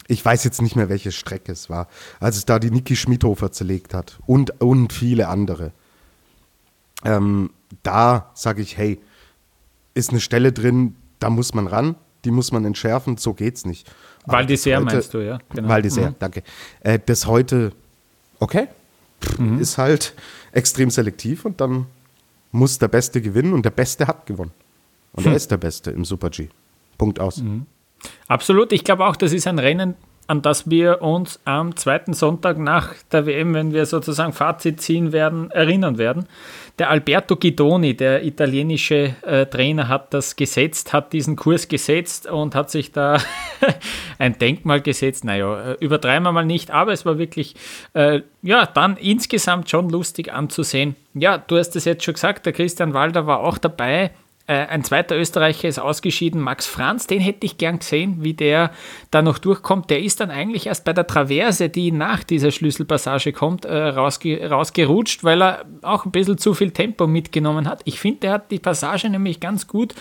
ich 0.08 0.24
weiß 0.24 0.44
jetzt 0.44 0.62
nicht 0.62 0.76
mehr, 0.76 0.90
welche 0.90 1.12
Strecke 1.12 1.52
es 1.52 1.70
war, 1.70 1.88
als 2.20 2.38
es 2.38 2.46
da 2.46 2.60
die 2.60 2.72
Niki 2.72 2.96
Schmidhofer 2.96 3.52
zerlegt 3.52 3.94
hat 3.94 4.20
und, 4.26 4.62
und 4.62 4.94
viele 4.94 5.28
andere. 5.28 5.72
Ähm, 7.06 7.52
da 7.84 8.32
sage 8.34 8.62
ich, 8.62 8.78
hey, 8.78 9.00
ist 9.94 10.10
eine 10.12 10.20
Stelle 10.20 10.52
drin, 10.52 10.96
da 11.20 11.30
muss 11.30 11.54
man 11.54 11.68
ran, 11.68 11.96
die 12.26 12.32
muss 12.32 12.52
man 12.52 12.66
entschärfen, 12.66 13.18
so 13.18 13.34
geht's 13.34 13.66
nicht. 13.66 13.90
Das 14.26 14.46
d'Isère 14.46 14.76
heute- 14.78 14.86
meinst 14.86 15.14
du, 15.14 15.18
ja? 15.26 15.40
Genau. 15.54 15.70
Val 15.70 15.82
d'Isère, 15.82 16.14
danke. 16.20 16.44
Äh, 16.82 17.00
das 17.06 17.26
heute, 17.26 17.72
okay, 18.40 18.68
Mhm. 19.38 19.60
ist 19.60 19.78
halt 19.78 20.14
extrem 20.52 20.90
selektiv 20.90 21.46
und 21.46 21.60
dann 21.62 21.88
muss 22.52 22.78
der 22.80 22.88
Beste 22.88 23.22
gewinnen 23.22 23.54
und 23.54 23.64
der 23.66 23.70
Beste 23.72 24.08
hat 24.08 24.26
gewonnen. 24.26 24.52
Und 25.14 25.26
Hm. 25.26 25.32
er 25.32 25.36
ist 25.36 25.52
der 25.52 25.58
Beste 25.58 25.92
im 25.92 26.06
Super 26.06 26.30
G. 26.30 26.48
Punkt 26.98 27.20
aus. 27.20 27.38
Mhm. 27.38 27.66
Absolut. 28.28 28.72
Ich 28.72 28.84
glaube 28.84 29.06
auch, 29.06 29.16
das 29.16 29.34
ist 29.34 29.46
ein 29.48 29.60
Rennen, 29.60 29.96
an 30.30 30.44
das 30.44 30.70
wir 30.70 31.02
uns 31.02 31.40
am 31.44 31.76
zweiten 31.76 32.14
Sonntag 32.14 32.60
nach 32.60 32.94
der 33.12 33.26
WM, 33.26 33.56
wenn 33.56 33.74
wir 33.74 33.88
sozusagen 33.88 34.32
Fazit 34.32 34.80
ziehen 34.80 35.12
werden, 35.12 35.50
erinnern 35.50 35.98
werden. 35.98 36.28
Der 36.78 36.92
Alberto 36.92 37.36
Guidoni, 37.36 37.98
der 37.98 38.24
italienische 38.24 39.16
äh, 39.24 39.48
Trainer, 39.48 39.88
hat 39.88 40.14
das 40.14 40.36
gesetzt, 40.36 40.94
hat 40.94 41.14
diesen 41.14 41.36
Kurs 41.36 41.68
gesetzt 41.68 42.28
und 42.30 42.54
hat 42.54 42.70
sich 42.70 42.92
da 42.92 43.18
ein 44.20 44.38
Denkmal 44.38 44.82
gesetzt. 44.82 45.26
Naja, 45.26 45.72
äh, 45.72 45.78
übertreiben 45.80 46.24
wir 46.24 46.32
mal 46.32 46.46
nicht, 46.46 46.70
aber 46.70 46.94
es 46.94 47.08
war 47.08 47.18
wirklich, 47.18 47.56
äh, 47.94 48.22
ja, 48.44 48.68
dann 48.68 48.98
insgesamt 48.98 49.70
schon 49.70 49.90
lustig 49.90 50.32
anzusehen. 50.32 50.96
Ja, 51.16 51.40
du 51.40 51.58
hast 51.58 51.76
es 51.76 51.86
jetzt 51.86 52.04
schon 52.04 52.14
gesagt, 52.14 52.46
der 52.46 52.54
Christian 52.54 52.94
Walder 52.94 53.26
war 53.26 53.40
auch 53.40 53.58
dabei 53.58 54.12
ein 54.54 54.84
zweiter 54.84 55.16
Österreicher 55.16 55.68
ist 55.68 55.80
ausgeschieden, 55.80 56.42
Max 56.42 56.66
Franz, 56.66 57.06
den 57.06 57.20
hätte 57.20 57.46
ich 57.46 57.58
gern 57.58 57.80
gesehen, 57.80 58.24
wie 58.24 58.34
der 58.34 58.72
da 59.12 59.22
noch 59.22 59.38
durchkommt. 59.38 59.90
Der 59.90 60.02
ist 60.02 60.20
dann 60.20 60.32
eigentlich 60.32 60.68
erst 60.68 60.86
bei 60.86 60.94
der 60.94 61.06
Traverse, 61.06 61.70
die 61.70 61.92
nach 61.92 62.24
dieser 62.24 62.52
Schlüsselpassage 62.52 63.32
kommt, 63.32 63.66
äh, 63.66 63.90
rausge 63.90 64.50
rausgerutscht, 64.50 65.24
weil 65.24 65.44
er 65.44 65.66
auch 65.84 66.06
ein 66.06 66.12
bisschen 66.12 66.38
zu 66.38 66.54
viel 66.54 66.72
Tempo 66.72 67.06
mitgenommen 67.06 67.68
hat. 67.68 67.82
Ich 67.86 68.00
finde, 68.00 68.22
der 68.22 68.32
hat 68.32 68.52
die 68.52 68.60
Passage 68.60 69.10
nämlich 69.10 69.40
ganz 69.40 69.68
gut 69.68 69.94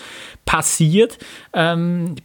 passiert. 0.45 1.19
Ähm, 1.53 2.15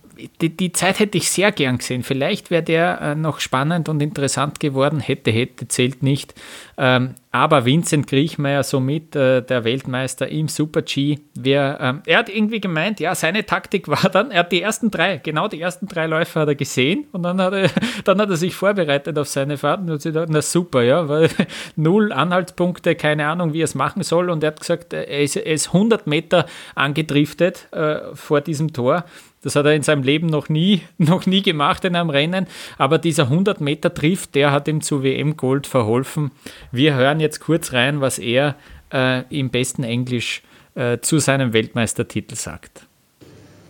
die, 0.40 0.56
die, 0.56 0.73
Zeit 0.73 0.99
hätte 0.99 1.18
ich 1.18 1.30
sehr 1.30 1.52
gern 1.52 1.78
gesehen. 1.78 2.02
Vielleicht 2.02 2.50
wäre 2.50 2.62
der 2.62 3.00
äh, 3.00 3.14
noch 3.14 3.40
spannend 3.40 3.88
und 3.88 4.00
interessant 4.00 4.61
geworden. 4.61 5.00
Hätte, 5.00 5.30
hätte, 5.30 5.68
zählt 5.68 6.02
nicht. 6.02 6.35
Ähm, 6.76 7.14
aber 7.30 7.64
Vincent 7.64 8.06
Griechmeier, 8.06 8.62
somit 8.62 9.16
äh, 9.16 9.42
der 9.42 9.64
Weltmeister 9.64 10.28
im 10.28 10.47
Super-G, 10.47 11.18
ähm, 11.44 12.02
er 12.06 12.18
hat 12.18 12.28
irgendwie 12.28 12.61
gemeint, 12.61 13.00
ja, 13.00 13.14
seine 13.16 13.44
Taktik 13.44 13.88
war 13.94 14.09
dann, 14.09 14.30
er 14.30 14.40
hat 14.40 14.52
die 14.52 14.62
ersten 14.62 14.90
drei, 14.90 15.18
genau 15.18 15.49
die 15.49 15.61
ersten 15.61 15.88
drei 15.88 16.06
Läufe 16.06 16.38
hat 16.38 16.49
er 16.49 16.54
gesehen 16.54 17.06
und 17.11 17.25
dann 17.25 17.40
hat 17.40 17.52
er, 17.52 17.71
dann 18.04 18.21
hat 18.21 18.30
er 18.30 18.37
sich 18.37 18.54
vorbereitet 18.54 19.18
auf 19.18 19.28
seine 19.28 19.59
Fahrt 19.59 19.80
und 19.80 19.90
hat 19.90 20.02
sich 20.02 20.12
gedacht, 20.12 20.28
na 20.30 20.42
super, 20.42 20.83
ja, 20.83 21.09
weil 21.09 21.28
null 21.76 22.12
Anhaltspunkte, 22.12 22.94
keine 22.94 23.26
Ahnung, 23.26 23.52
wie 23.52 23.62
er 23.62 23.64
es 23.64 23.75
machen 23.75 24.04
soll 24.04 24.30
und 24.30 24.44
er 24.44 24.49
hat 24.49 24.61
gesagt, 24.61 24.92
er 24.92 25.21
ist, 25.21 25.37
er 25.37 25.47
ist 25.47 25.68
100 25.68 26.06
Meter 26.06 26.47
angedriftet 26.76 27.66
äh, 27.73 28.14
vor 28.14 28.42
diesem 28.42 28.73
Tor 28.73 29.04
das 29.44 29.56
hat 29.56 29.66
er 29.66 29.74
in 29.74 29.82
seinem 29.82 30.02
Leben 30.02 30.26
noch 30.26 30.48
nie, 30.48 30.80
noch 30.98 31.26
nie 31.26 31.42
gemacht 31.42 31.84
in 31.84 31.94
einem 31.94 32.10
Rennen. 32.10 32.46
Aber 32.78 32.98
dieser 32.98 33.24
100 33.24 33.60
Meter 33.60 33.90
Drift, 33.90 34.34
der 34.34 34.50
hat 34.52 34.66
ihm 34.68 34.80
zu 34.80 35.02
WM 35.02 35.36
Gold 35.36 35.66
verholfen. 35.66 36.30
Wir 36.72 36.94
hören 36.94 37.20
jetzt 37.20 37.40
kurz 37.40 37.72
rein, 37.72 38.00
was 38.00 38.18
er 38.18 38.56
äh, 38.92 39.22
im 39.28 39.50
besten 39.50 39.84
Englisch 39.84 40.42
äh, 40.74 40.98
zu 41.00 41.18
seinem 41.18 41.52
Weltmeistertitel 41.52 42.36
sagt. 42.36 42.86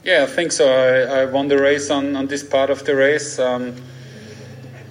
Yeah, 0.06 0.24
I 0.24 0.26
think 0.26 0.52
so. 0.52 0.64
I, 0.64 1.24
I 1.24 1.32
won 1.32 1.48
the 1.48 1.56
race 1.56 1.90
on, 1.90 2.14
on 2.14 2.28
this 2.28 2.46
part 2.46 2.70
of 2.70 2.84
the 2.84 2.92
race. 2.92 3.38
Um, 3.38 3.72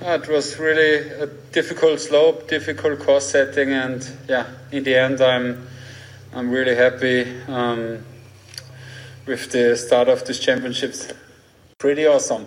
it 0.02 0.28
was 0.28 0.60
really 0.60 1.02
a 1.22 1.28
difficult 1.54 2.00
slope, 2.00 2.50
difficult 2.50 3.00
course 3.00 3.30
setting, 3.30 3.74
and 3.74 4.04
yeah, 4.28 4.46
in 4.72 4.84
the 4.84 4.96
end, 4.96 5.22
I'm 5.22 5.68
I'm 6.36 6.50
really 6.50 6.75
happy. 6.75 7.28
Um, 7.48 8.00
with 9.25 9.51
the 9.51 9.75
start 9.75 10.08
of 10.08 10.24
this 10.24 10.39
championships. 10.39 11.08
Pretty 11.77 12.08
awesome. 12.08 12.46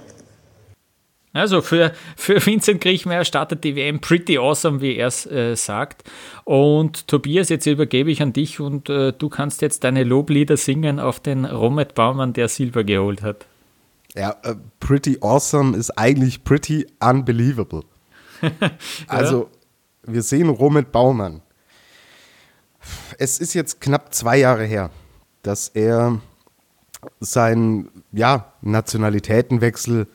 Also 1.36 1.60
für, 1.60 1.92
für 2.16 2.44
Vincent 2.44 2.80
Griechmeier 2.80 3.24
startet 3.26 3.62
die 3.62 3.76
WM 3.76 4.00
pretty 4.00 4.38
awesome, 4.38 4.80
wie 4.80 4.96
er 4.96 5.08
es 5.08 5.26
äh, 5.26 5.54
sagt. 5.54 6.04
Und 6.44 7.08
Tobias, 7.08 7.50
jetzt 7.50 7.66
übergebe 7.66 8.10
ich 8.10 8.22
an 8.22 8.32
dich 8.32 8.58
und 8.58 8.88
äh, 8.88 9.12
du 9.12 9.28
kannst 9.28 9.60
jetzt 9.60 9.84
deine 9.84 10.04
Loblieder 10.04 10.56
singen 10.56 10.98
auf 10.98 11.20
den 11.20 11.44
Romet 11.44 11.94
Baumann, 11.94 12.32
der 12.32 12.48
Silber 12.48 12.84
geholt 12.84 13.20
hat. 13.20 13.46
Ja, 14.14 14.34
uh, 14.46 14.54
pretty 14.80 15.18
awesome 15.20 15.76
ist 15.76 15.90
eigentlich 15.90 16.42
pretty 16.42 16.86
unbelievable. 17.00 17.82
ja. 18.40 18.70
Also, 19.06 19.50
wir 20.04 20.22
sehen 20.22 20.48
Romet 20.48 20.90
Baumann. 20.90 21.42
Es 23.18 23.38
ist 23.38 23.52
jetzt 23.52 23.82
knapp 23.82 24.14
zwei 24.14 24.38
Jahre 24.38 24.64
her, 24.64 24.90
dass 25.42 25.68
er 25.68 26.18
sein 27.20 27.88
ja, 28.12 28.52
Nationalitätenwechsel 28.62 30.06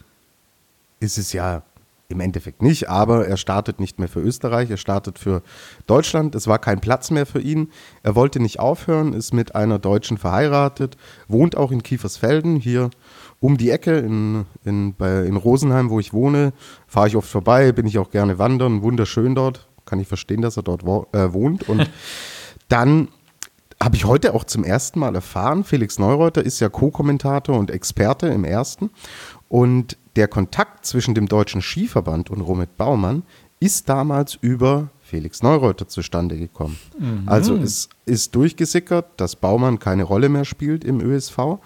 ist 1.00 1.18
es 1.18 1.34
ja 1.34 1.64
im 2.12 2.20
Endeffekt 2.20 2.62
nicht, 2.62 2.90
aber 2.90 3.28
er 3.28 3.38
startet 3.38 3.80
nicht 3.80 3.98
mehr 3.98 4.10
für 4.10 4.20
Österreich, 4.20 4.70
er 4.70 4.78
startet 4.78 5.18
für 5.18 5.42
Deutschland. 5.88 6.36
Es 6.36 6.46
war 6.48 6.60
kein 6.60 6.82
Platz 6.82 7.10
mehr 7.10 7.26
für 7.26 7.40
ihn. 7.40 7.72
Er 8.04 8.16
wollte 8.16 8.40
nicht 8.40 8.60
aufhören, 8.60 9.14
ist 9.14 9.34
mit 9.34 9.56
einer 9.56 9.80
Deutschen 9.80 10.18
verheiratet, 10.18 10.98
wohnt 11.28 11.58
auch 11.58 11.72
in 11.72 11.84
Kiefersfelden, 11.84 12.58
hier 12.58 12.90
um 13.40 13.58
die 13.58 13.72
Ecke 13.72 13.98
in, 13.98 14.46
in, 14.64 14.94
bei, 14.94 15.24
in 15.26 15.36
Rosenheim, 15.36 15.90
wo 15.90 16.00
ich 16.00 16.14
wohne. 16.14 16.54
Fahre 16.86 17.08
ich 17.08 17.16
oft 17.16 17.30
vorbei, 17.30 17.72
bin 17.72 17.88
ich 17.88 17.98
auch 17.98 18.12
gerne 18.12 18.38
wandern, 18.38 18.84
wunderschön 18.84 19.34
dort. 19.34 19.68
Kann 19.86 20.00
ich 20.00 20.08
verstehen, 20.08 20.42
dass 20.42 20.58
er 20.58 20.64
dort 20.64 20.86
wo, 20.86 21.08
äh, 21.14 21.34
wohnt. 21.34 21.68
Und 21.68 21.90
dann 22.68 23.08
habe 23.82 23.96
ich 23.96 24.06
heute 24.06 24.34
auch 24.34 24.44
zum 24.44 24.64
ersten 24.64 25.00
Mal 25.00 25.16
erfahren. 25.16 25.64
Felix 25.64 25.98
Neureuter 25.98 26.44
ist 26.44 26.60
ja 26.60 26.70
Co-Kommentator 26.70 27.58
und 27.58 27.72
Experte 27.72 28.28
im 28.28 28.44
ersten. 28.44 28.92
Und 29.50 29.98
der 30.16 30.28
Kontakt 30.28 30.86
zwischen 30.86 31.16
dem 31.16 31.28
Deutschen 31.28 31.62
Skiverband 31.62 32.30
und 32.30 32.42
Romit 32.42 32.78
Baumann 32.78 33.24
ist 33.60 33.90
damals 33.90 34.38
über 34.42 34.90
Felix 35.02 35.44
Neureuter 35.44 35.88
zustande 35.88 36.38
gekommen. 36.38 36.78
Mhm. 36.98 37.24
Also 37.26 37.56
es 37.58 37.90
ist 38.06 38.36
durchgesickert, 38.36 39.08
dass 39.18 39.36
Baumann 39.36 39.80
keine 39.80 40.04
Rolle 40.04 40.30
mehr 40.30 40.46
spielt 40.46 40.84
im 40.84 41.02
ÖSV. 41.02 41.60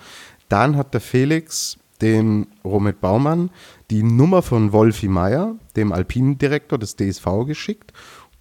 Dann 0.50 0.77
hat 0.77 0.93
der 0.93 1.01
Felix 1.01 1.77
dem 2.01 2.48
Romit 2.63 3.01
Baumann 3.01 3.50
die 3.89 4.03
Nummer 4.03 4.41
von 4.41 4.74
Wolfi 4.74 5.07
Meier, 5.07 5.55
dem 5.75 5.91
Alpinendirektor 5.91 6.77
des 6.77 6.95
DSV, 6.95 7.45
geschickt. 7.45 7.93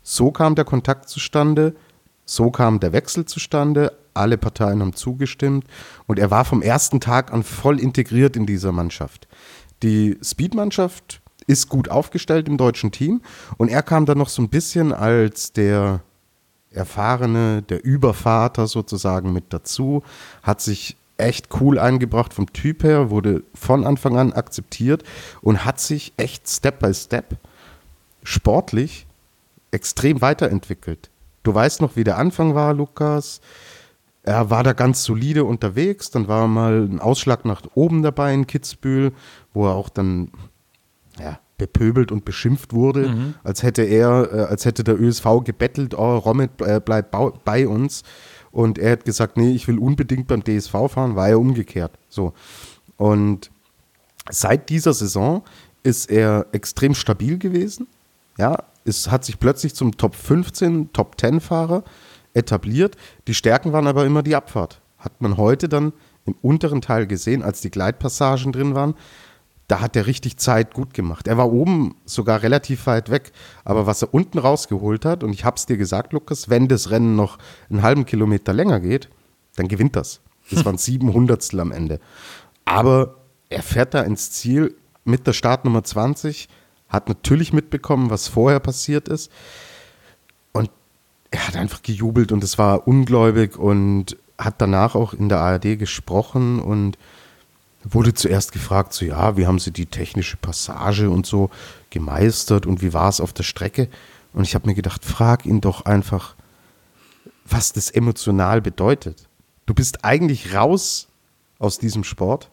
So 0.02 0.30
kam 0.30 0.54
der 0.54 0.64
Kontakt 0.64 1.08
zustande. 1.08 1.74
So 2.24 2.50
kam 2.50 2.80
der 2.80 2.92
Wechsel 2.92 3.24
zustande. 3.24 3.92
Alle 4.14 4.38
Parteien 4.38 4.80
haben 4.80 4.94
zugestimmt 4.94 5.66
und 6.06 6.18
er 6.18 6.30
war 6.30 6.44
vom 6.44 6.62
ersten 6.62 7.00
Tag 7.00 7.32
an 7.32 7.42
voll 7.42 7.80
integriert 7.80 8.36
in 8.36 8.46
dieser 8.46 8.70
Mannschaft. 8.70 9.26
Die 9.82 10.16
Speed-Mannschaft 10.22 11.20
ist 11.46 11.68
gut 11.68 11.88
aufgestellt 11.88 12.48
im 12.48 12.56
deutschen 12.56 12.92
Team 12.92 13.22
und 13.56 13.68
er 13.68 13.82
kam 13.82 14.06
dann 14.06 14.18
noch 14.18 14.28
so 14.28 14.40
ein 14.40 14.48
bisschen 14.48 14.92
als 14.92 15.52
der 15.52 16.00
erfahrene, 16.70 17.62
der 17.62 17.84
Übervater 17.84 18.66
sozusagen 18.66 19.32
mit 19.32 19.52
dazu, 19.52 20.02
hat 20.42 20.60
sich 20.60 20.96
echt 21.16 21.48
cool 21.60 21.78
eingebracht 21.78 22.34
vom 22.34 22.52
Typ 22.52 22.82
her, 22.82 23.10
wurde 23.10 23.44
von 23.54 23.84
Anfang 23.84 24.16
an 24.16 24.32
akzeptiert 24.32 25.04
und 25.42 25.64
hat 25.64 25.80
sich 25.80 26.12
echt 26.16 26.48
Step 26.48 26.80
by 26.80 26.92
Step 26.92 27.36
sportlich 28.22 29.06
extrem 29.70 30.20
weiterentwickelt. 30.20 31.10
Du 31.44 31.54
weißt 31.54 31.80
noch, 31.80 31.94
wie 31.94 32.04
der 32.04 32.18
Anfang 32.18 32.54
war, 32.56 32.74
Lukas. 32.74 33.40
Er 34.24 34.50
war 34.50 34.64
da 34.64 34.72
ganz 34.72 35.04
solide 35.04 35.44
unterwegs. 35.44 36.10
Dann 36.10 36.26
war 36.26 36.48
mal 36.48 36.88
ein 36.90 37.00
Ausschlag 37.00 37.44
nach 37.44 37.62
oben 37.74 38.02
dabei 38.02 38.34
in 38.34 38.46
Kitzbühel, 38.46 39.12
wo 39.52 39.66
er 39.66 39.74
auch 39.74 39.90
dann 39.90 40.32
ja, 41.20 41.38
bepöbelt 41.58 42.10
und 42.10 42.24
beschimpft 42.24 42.72
wurde, 42.72 43.10
mhm. 43.10 43.34
als 43.44 43.62
hätte 43.62 43.82
er, 43.82 44.32
äh, 44.32 44.40
als 44.44 44.64
hätte 44.64 44.82
der 44.82 45.00
ÖSV 45.00 45.44
gebettelt, 45.44 45.94
oh, 45.94 46.16
Rommet 46.16 46.60
äh, 46.60 46.80
bleibt 46.84 47.14
bei 47.44 47.68
uns. 47.68 48.02
Und 48.50 48.78
er 48.78 48.92
hat 48.92 49.04
gesagt, 49.04 49.36
nee, 49.36 49.52
ich 49.52 49.68
will 49.68 49.78
unbedingt 49.78 50.26
beim 50.26 50.42
DSV 50.42 50.72
fahren, 50.88 51.16
war 51.16 51.28
er 51.28 51.38
umgekehrt. 51.38 51.92
So. 52.08 52.32
Und 52.96 53.50
seit 54.30 54.70
dieser 54.70 54.94
Saison 54.94 55.42
ist 55.82 56.10
er 56.10 56.46
extrem 56.52 56.94
stabil 56.94 57.38
gewesen. 57.38 57.86
Ja, 58.38 58.64
es 58.84 59.10
hat 59.10 59.24
sich 59.24 59.38
plötzlich 59.38 59.74
zum 59.74 59.96
Top 59.96 60.14
15, 60.14 60.92
Top 60.92 61.20
10 61.20 61.40
Fahrer 61.40 61.84
etabliert. 62.34 62.96
Die 63.26 63.34
Stärken 63.34 63.72
waren 63.72 63.86
aber 63.86 64.04
immer 64.04 64.22
die 64.22 64.36
Abfahrt. 64.36 64.80
Hat 64.98 65.20
man 65.20 65.36
heute 65.36 65.68
dann 65.68 65.92
im 66.26 66.34
unteren 66.42 66.80
Teil 66.80 67.06
gesehen, 67.06 67.42
als 67.42 67.60
die 67.60 67.70
Gleitpassagen 67.70 68.52
drin 68.52 68.74
waren. 68.74 68.94
Da 69.68 69.80
hat 69.80 69.96
er 69.96 70.06
richtig 70.06 70.36
Zeit 70.36 70.74
gut 70.74 70.92
gemacht. 70.92 71.26
Er 71.26 71.38
war 71.38 71.50
oben 71.50 71.96
sogar 72.04 72.42
relativ 72.42 72.86
weit 72.86 73.10
weg, 73.10 73.32
aber 73.64 73.86
was 73.86 74.02
er 74.02 74.12
unten 74.12 74.38
rausgeholt 74.38 75.06
hat, 75.06 75.24
und 75.24 75.32
ich 75.32 75.44
habe 75.44 75.56
es 75.56 75.64
dir 75.64 75.78
gesagt, 75.78 76.12
Lukas, 76.12 76.50
wenn 76.50 76.68
das 76.68 76.90
Rennen 76.90 77.16
noch 77.16 77.38
einen 77.70 77.82
halben 77.82 78.04
Kilometer 78.04 78.52
länger 78.52 78.80
geht, 78.80 79.08
dann 79.56 79.68
gewinnt 79.68 79.96
das. 79.96 80.20
Das 80.50 80.66
waren 80.66 80.76
sieben 80.78 81.14
Hundertstel 81.14 81.60
am 81.60 81.72
Ende. 81.72 81.98
Aber 82.66 83.16
er 83.48 83.62
fährt 83.62 83.94
da 83.94 84.02
ins 84.02 84.32
Ziel 84.32 84.74
mit 85.04 85.26
der 85.26 85.32
Startnummer 85.32 85.82
20 85.82 86.48
hat 86.94 87.08
natürlich 87.08 87.52
mitbekommen, 87.52 88.10
was 88.10 88.28
vorher 88.28 88.60
passiert 88.60 89.08
ist. 89.08 89.30
Und 90.52 90.70
er 91.30 91.48
hat 91.48 91.56
einfach 91.56 91.82
gejubelt 91.82 92.32
und 92.32 92.42
es 92.44 92.58
war 92.58 92.86
ungläubig 92.86 93.58
und 93.58 94.16
hat 94.38 94.60
danach 94.60 94.94
auch 94.94 95.12
in 95.12 95.28
der 95.28 95.40
ARD 95.40 95.78
gesprochen 95.78 96.60
und 96.60 96.98
wurde 97.84 98.14
zuerst 98.14 98.52
gefragt, 98.52 98.92
so 98.92 99.04
ja, 99.04 99.36
wie 99.36 99.46
haben 99.46 99.58
Sie 99.58 99.70
die 99.70 99.86
technische 99.86 100.36
Passage 100.36 101.10
und 101.10 101.26
so 101.26 101.50
gemeistert 101.90 102.66
und 102.66 102.82
wie 102.82 102.92
war 102.92 103.08
es 103.08 103.20
auf 103.20 103.32
der 103.32 103.42
Strecke? 103.42 103.88
Und 104.32 104.44
ich 104.44 104.54
habe 104.54 104.66
mir 104.66 104.74
gedacht, 104.74 105.04
frag 105.04 105.46
ihn 105.46 105.60
doch 105.60 105.84
einfach, 105.84 106.34
was 107.44 107.72
das 107.72 107.90
emotional 107.90 108.62
bedeutet. 108.62 109.28
Du 109.66 109.74
bist 109.74 110.04
eigentlich 110.04 110.54
raus 110.54 111.08
aus 111.58 111.78
diesem 111.78 112.04
Sport, 112.04 112.50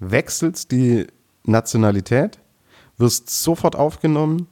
wechselst 0.00 0.72
die 0.72 1.06
Nationalität 1.44 2.38
wirst 2.98 3.30
sofort 3.30 3.76
aufgenommen, 3.76 4.48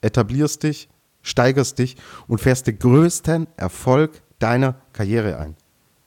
etablierst 0.00 0.62
dich, 0.62 0.88
steigerst 1.22 1.78
dich 1.78 1.96
und 2.28 2.40
fährst 2.40 2.66
den 2.66 2.78
größten 2.78 3.46
Erfolg 3.56 4.22
deiner 4.38 4.76
Karriere 4.92 5.38
ein. 5.38 5.56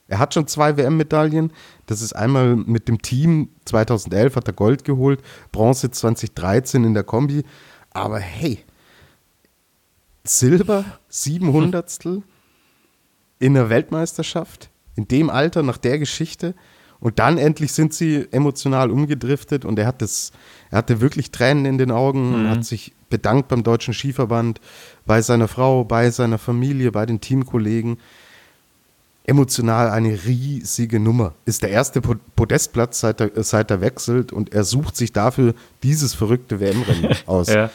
Er 0.07 0.19
hat 0.19 0.33
schon 0.33 0.47
zwei 0.47 0.77
WM-Medaillen. 0.77 1.51
Das 1.85 2.01
ist 2.01 2.13
einmal 2.13 2.55
mit 2.55 2.87
dem 2.87 3.01
Team 3.01 3.49
2011 3.65 4.35
hat 4.35 4.47
er 4.47 4.53
Gold 4.53 4.85
geholt, 4.85 5.21
Bronze 5.51 5.91
2013 5.91 6.85
in 6.85 6.93
der 6.93 7.03
Kombi. 7.03 7.43
Aber 7.91 8.19
hey, 8.19 8.63
Silber, 10.23 10.85
700 11.09 12.05
in 13.39 13.53
der 13.53 13.69
Weltmeisterschaft 13.69 14.69
in 14.95 15.07
dem 15.07 15.29
Alter, 15.29 15.63
nach 15.63 15.77
der 15.77 15.99
Geschichte. 15.99 16.55
Und 16.99 17.19
dann 17.19 17.37
endlich 17.37 17.71
sind 17.73 17.93
sie 17.93 18.27
emotional 18.31 18.89
umgedriftet 18.91 19.65
und 19.65 19.77
er 19.77 19.85
hat 19.87 20.01
das, 20.01 20.31
er 20.71 20.79
hatte 20.79 20.99
wirklich 20.99 21.29
Tränen 21.31 21.65
in 21.65 21.77
den 21.77 21.91
Augen 21.91 22.33
und 22.33 22.43
Mhm. 22.43 22.49
hat 22.49 22.65
sich 22.65 22.93
bedankt 23.09 23.47
beim 23.49 23.63
Deutschen 23.63 23.93
Skiverband, 23.93 24.59
bei 25.05 25.21
seiner 25.21 25.47
Frau, 25.47 25.83
bei 25.83 26.09
seiner 26.09 26.37
Familie, 26.39 26.91
bei 26.91 27.05
den 27.05 27.21
Teamkollegen. 27.21 27.97
Emotional 29.25 29.89
eine 29.89 30.17
riesige 30.25 30.99
Nummer. 31.01 31.33
Ist 31.45 31.61
der 31.61 31.69
erste 31.69 31.99
Po- 31.99 32.15
Podestplatz, 32.37 33.01
seit 33.01 33.19
er, 33.19 33.43
seit 33.43 33.69
er 33.71 33.81
wechselt 33.81 34.31
und 34.31 34.53
er 34.53 34.63
sucht 34.63 34.95
sich 34.95 35.11
dafür 35.11 35.53
dieses 35.83 36.13
verrückte 36.13 36.61
WM-Rennen 36.61 37.13
aus. 37.25 37.47
Ja. 37.49 37.69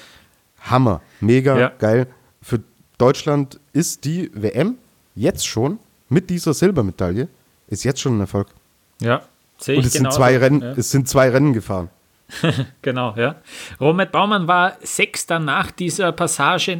Hammer, 0.62 1.02
mega 1.21 1.59
Ja. 1.59 1.69
geil. 1.79 2.07
Für 2.41 2.61
Deutschland 2.97 3.61
ist 3.75 4.05
die 4.07 4.31
WM 4.35 4.76
jetzt 5.14 5.47
schon 5.47 5.79
mit 6.09 6.31
dieser 6.31 6.55
Silbermedaille, 6.55 7.29
ist 7.69 7.85
jetzt 7.85 8.00
schon 8.00 8.17
ein 8.17 8.21
Erfolg. 8.21 8.47
Ja, 9.02 9.23
sehe 9.59 9.76
Und 9.76 9.80
ich 9.80 9.87
es 9.87 9.92
sind, 9.92 10.02
genauso. 10.02 10.18
zwei 10.18 10.38
Rennen, 10.38 10.62
Ja. 10.62 10.73
es 10.76 10.90
sind 10.90 11.09
zwei 11.09 11.28
Rennen 11.30 11.52
gefahren. 11.52 11.90
Genau, 12.83 13.15
ja. 13.17 13.37
Romet 13.81 14.12
Baumann 14.12 14.49
war 14.49 14.77
Sechster 14.81 15.39
nach 15.39 15.71
dieser 15.71 16.12
Passage, 16.12 16.79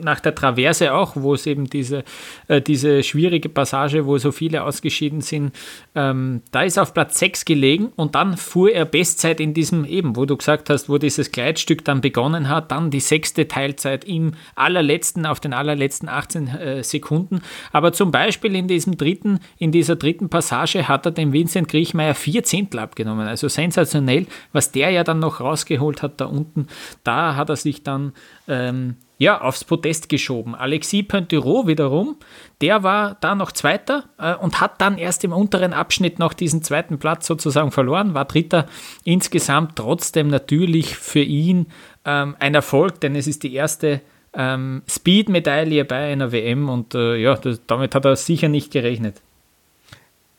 nach 0.00 0.20
der 0.20 0.34
Traverse 0.34 0.94
auch, 0.94 1.12
wo 1.16 1.34
es 1.34 1.46
eben 1.46 1.68
diese, 1.68 2.04
äh, 2.48 2.60
diese 2.60 3.02
schwierige 3.02 3.48
Passage, 3.48 4.06
wo 4.06 4.16
so 4.18 4.32
viele 4.32 4.62
ausgeschieden 4.62 5.20
sind, 5.20 5.54
ähm, 5.94 6.42
da 6.50 6.62
ist 6.62 6.78
auf 6.78 6.94
Platz 6.94 7.18
6 7.18 7.44
gelegen 7.44 7.92
und 7.96 8.14
dann 8.14 8.36
fuhr 8.36 8.70
er 8.70 8.84
Bestzeit 8.84 9.40
in 9.40 9.54
diesem 9.54 9.84
eben, 9.84 10.16
wo 10.16 10.24
du 10.24 10.36
gesagt 10.36 10.70
hast, 10.70 10.88
wo 10.88 10.98
dieses 10.98 11.32
Gleitstück 11.32 11.84
dann 11.84 12.00
begonnen 12.00 12.48
hat, 12.48 12.70
dann 12.70 12.90
die 12.90 13.00
sechste 13.00 13.48
Teilzeit 13.48 14.04
im 14.04 14.32
allerletzten, 14.54 15.26
auf 15.26 15.40
den 15.40 15.52
allerletzten 15.52 16.08
18 16.08 16.48
äh, 16.48 16.84
Sekunden. 16.84 17.42
Aber 17.72 17.92
zum 17.92 18.10
Beispiel 18.10 18.54
in 18.54 18.68
diesem 18.68 18.96
dritten, 18.96 19.40
in 19.58 19.72
dieser 19.72 19.96
dritten 19.96 20.28
Passage 20.28 20.88
hat 20.88 21.06
er 21.06 21.12
dem 21.12 21.32
Vincent 21.32 21.68
Griechmeier 21.68 22.14
vier 22.14 22.44
Zehntel 22.44 22.80
abgenommen. 22.80 23.26
Also 23.26 23.48
sensationell, 23.48 24.26
was 24.52 24.72
der 24.72 24.83
ja 24.90 25.04
dann 25.04 25.18
noch 25.18 25.40
rausgeholt 25.40 26.02
hat 26.02 26.20
da 26.20 26.26
unten. 26.26 26.68
Da 27.02 27.36
hat 27.36 27.48
er 27.48 27.56
sich 27.56 27.82
dann 27.82 28.12
ähm, 28.48 28.96
ja, 29.18 29.40
aufs 29.40 29.64
Podest 29.64 30.08
geschoben. 30.08 30.54
Alexis 30.54 31.06
Pointerot 31.06 31.66
wiederum, 31.66 32.16
der 32.60 32.82
war 32.82 33.16
da 33.20 33.34
noch 33.34 33.52
Zweiter 33.52 34.04
äh, 34.18 34.34
und 34.34 34.60
hat 34.60 34.80
dann 34.80 34.98
erst 34.98 35.24
im 35.24 35.32
unteren 35.32 35.72
Abschnitt 35.72 36.18
noch 36.18 36.32
diesen 36.32 36.62
zweiten 36.62 36.98
Platz 36.98 37.26
sozusagen 37.26 37.70
verloren, 37.70 38.14
war 38.14 38.24
Dritter. 38.24 38.66
Insgesamt 39.04 39.76
trotzdem 39.76 40.28
natürlich 40.28 40.96
für 40.96 41.22
ihn 41.22 41.66
ähm, 42.04 42.36
ein 42.38 42.54
Erfolg, 42.54 43.00
denn 43.00 43.14
es 43.14 43.26
ist 43.26 43.44
die 43.44 43.54
erste 43.54 44.00
ähm, 44.32 44.82
Speed-Medaille 44.88 45.84
bei 45.84 46.12
einer 46.12 46.32
WM 46.32 46.68
und 46.68 46.94
äh, 46.94 47.16
ja, 47.16 47.36
das, 47.36 47.60
damit 47.66 47.94
hat 47.94 48.04
er 48.04 48.16
sicher 48.16 48.48
nicht 48.48 48.72
gerechnet. 48.72 49.22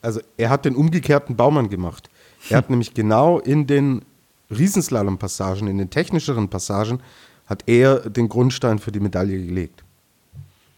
Also 0.01 0.19
er 0.37 0.49
hat 0.49 0.65
den 0.65 0.75
umgekehrten 0.75 1.35
Baumann 1.35 1.69
gemacht. 1.69 2.09
Er 2.49 2.57
hat 2.57 2.69
nämlich 2.69 2.93
genau 2.93 3.39
in 3.39 3.67
den 3.67 4.03
Riesenslalom-Passagen, 4.49 5.67
in 5.67 5.77
den 5.77 5.89
technischeren 5.89 6.49
Passagen, 6.49 7.01
hat 7.47 7.63
er 7.67 8.09
den 8.09 8.29
Grundstein 8.29 8.79
für 8.79 8.91
die 8.91 8.99
Medaille 8.99 9.45
gelegt. 9.45 9.83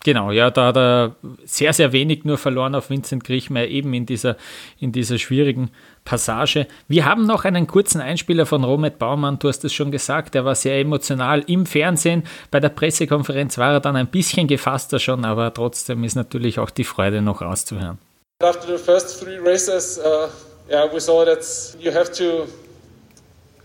Genau, 0.07 0.31
ja, 0.31 0.51
da 0.51 0.67
hat 0.67 0.77
er 0.77 1.15
sehr, 1.43 1.73
sehr 1.73 1.91
wenig 1.91 2.23
nur 2.23 2.37
verloren 2.37 2.75
auf 2.75 2.89
Vincent 2.89 3.25
Griechmeier, 3.25 3.67
eben 3.67 3.93
in 3.93 4.05
dieser, 4.05 4.37
in 4.79 4.93
dieser 4.93 5.17
schwierigen 5.17 5.69
Passage. 6.05 6.67
Wir 6.87 7.03
haben 7.03 7.25
noch 7.25 7.43
einen 7.43 7.67
kurzen 7.67 7.99
Einspieler 7.99 8.45
von 8.45 8.63
Romet 8.63 8.99
Baumann, 8.99 9.37
du 9.39 9.49
hast 9.49 9.65
es 9.65 9.73
schon 9.73 9.91
gesagt, 9.91 10.35
er 10.35 10.45
war 10.45 10.55
sehr 10.55 10.79
emotional 10.79 11.43
im 11.47 11.65
Fernsehen. 11.65 12.23
Bei 12.51 12.61
der 12.61 12.69
Pressekonferenz 12.69 13.57
war 13.57 13.73
er 13.73 13.79
dann 13.81 13.97
ein 13.97 14.07
bisschen 14.07 14.47
gefasster 14.47 14.99
schon, 14.99 15.25
aber 15.25 15.53
trotzdem 15.53 16.05
ist 16.05 16.15
natürlich 16.15 16.59
auch 16.59 16.69
die 16.69 16.85
Freude 16.85 17.21
noch 17.21 17.41
auszuhören. 17.41 17.97
After 18.41 18.77
the 18.77 18.81
first 18.81 19.19
three 19.19 19.39
races, 19.39 19.99
uh, 19.99 20.29
yeah, 20.71 20.85
we 20.93 21.01
saw 21.01 21.25
that 21.25 21.43
you 21.81 21.91
have 21.91 22.11
to, 22.13 22.45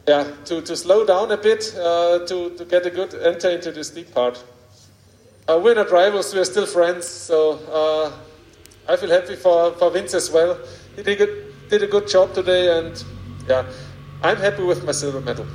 yeah, 0.06 0.30
to, 0.44 0.60
to 0.62 0.76
slow 0.76 1.04
down 1.04 1.30
a 1.30 1.36
bit 1.36 1.74
uh, 1.78 2.26
to, 2.26 2.50
to 2.56 2.64
get 2.64 2.86
a 2.86 2.90
good 2.90 3.14
enter 3.14 3.50
into 3.50 3.70
the 3.72 3.84
steep 3.84 4.12
part. 4.12 4.42
Uh, 5.48 5.60
we're 5.62 5.74
not 5.74 5.90
rivals, 5.90 6.34
we're 6.34 6.44
still 6.44 6.66
friends, 6.66 7.06
so 7.06 7.58
uh, 7.72 8.12
I 8.88 8.96
feel 8.96 9.10
happy 9.10 9.36
for, 9.36 9.72
for 9.72 9.90
Vince 9.90 10.14
as 10.14 10.30
well. 10.30 10.58
He 10.96 11.02
did 11.02 11.20
a, 11.20 11.26
did 11.68 11.82
a 11.82 11.86
good 11.86 12.08
job 12.08 12.32
today, 12.32 12.78
and 12.78 13.02
yeah, 13.48 13.64
I'm 14.22 14.36
happy 14.36 14.62
with 14.62 14.84
my 14.84 14.92
silver 14.92 15.20
medal. 15.20 15.46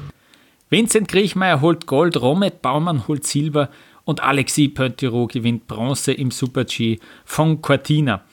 Vincent 0.70 1.08
Griechmeier 1.08 1.62
holt 1.62 1.86
Gold, 1.86 2.18
Romet 2.18 2.62
Baumann 2.62 3.08
holt 3.08 3.26
Silber 3.26 3.70
und 4.04 4.22
Alexis 4.22 4.74
Pointerot 4.74 5.32
gewinnt 5.32 5.68
Bronze 5.68 6.12
im 6.12 6.32
Super-G 6.32 7.00
von 7.24 7.62
Cortina. 7.62 8.26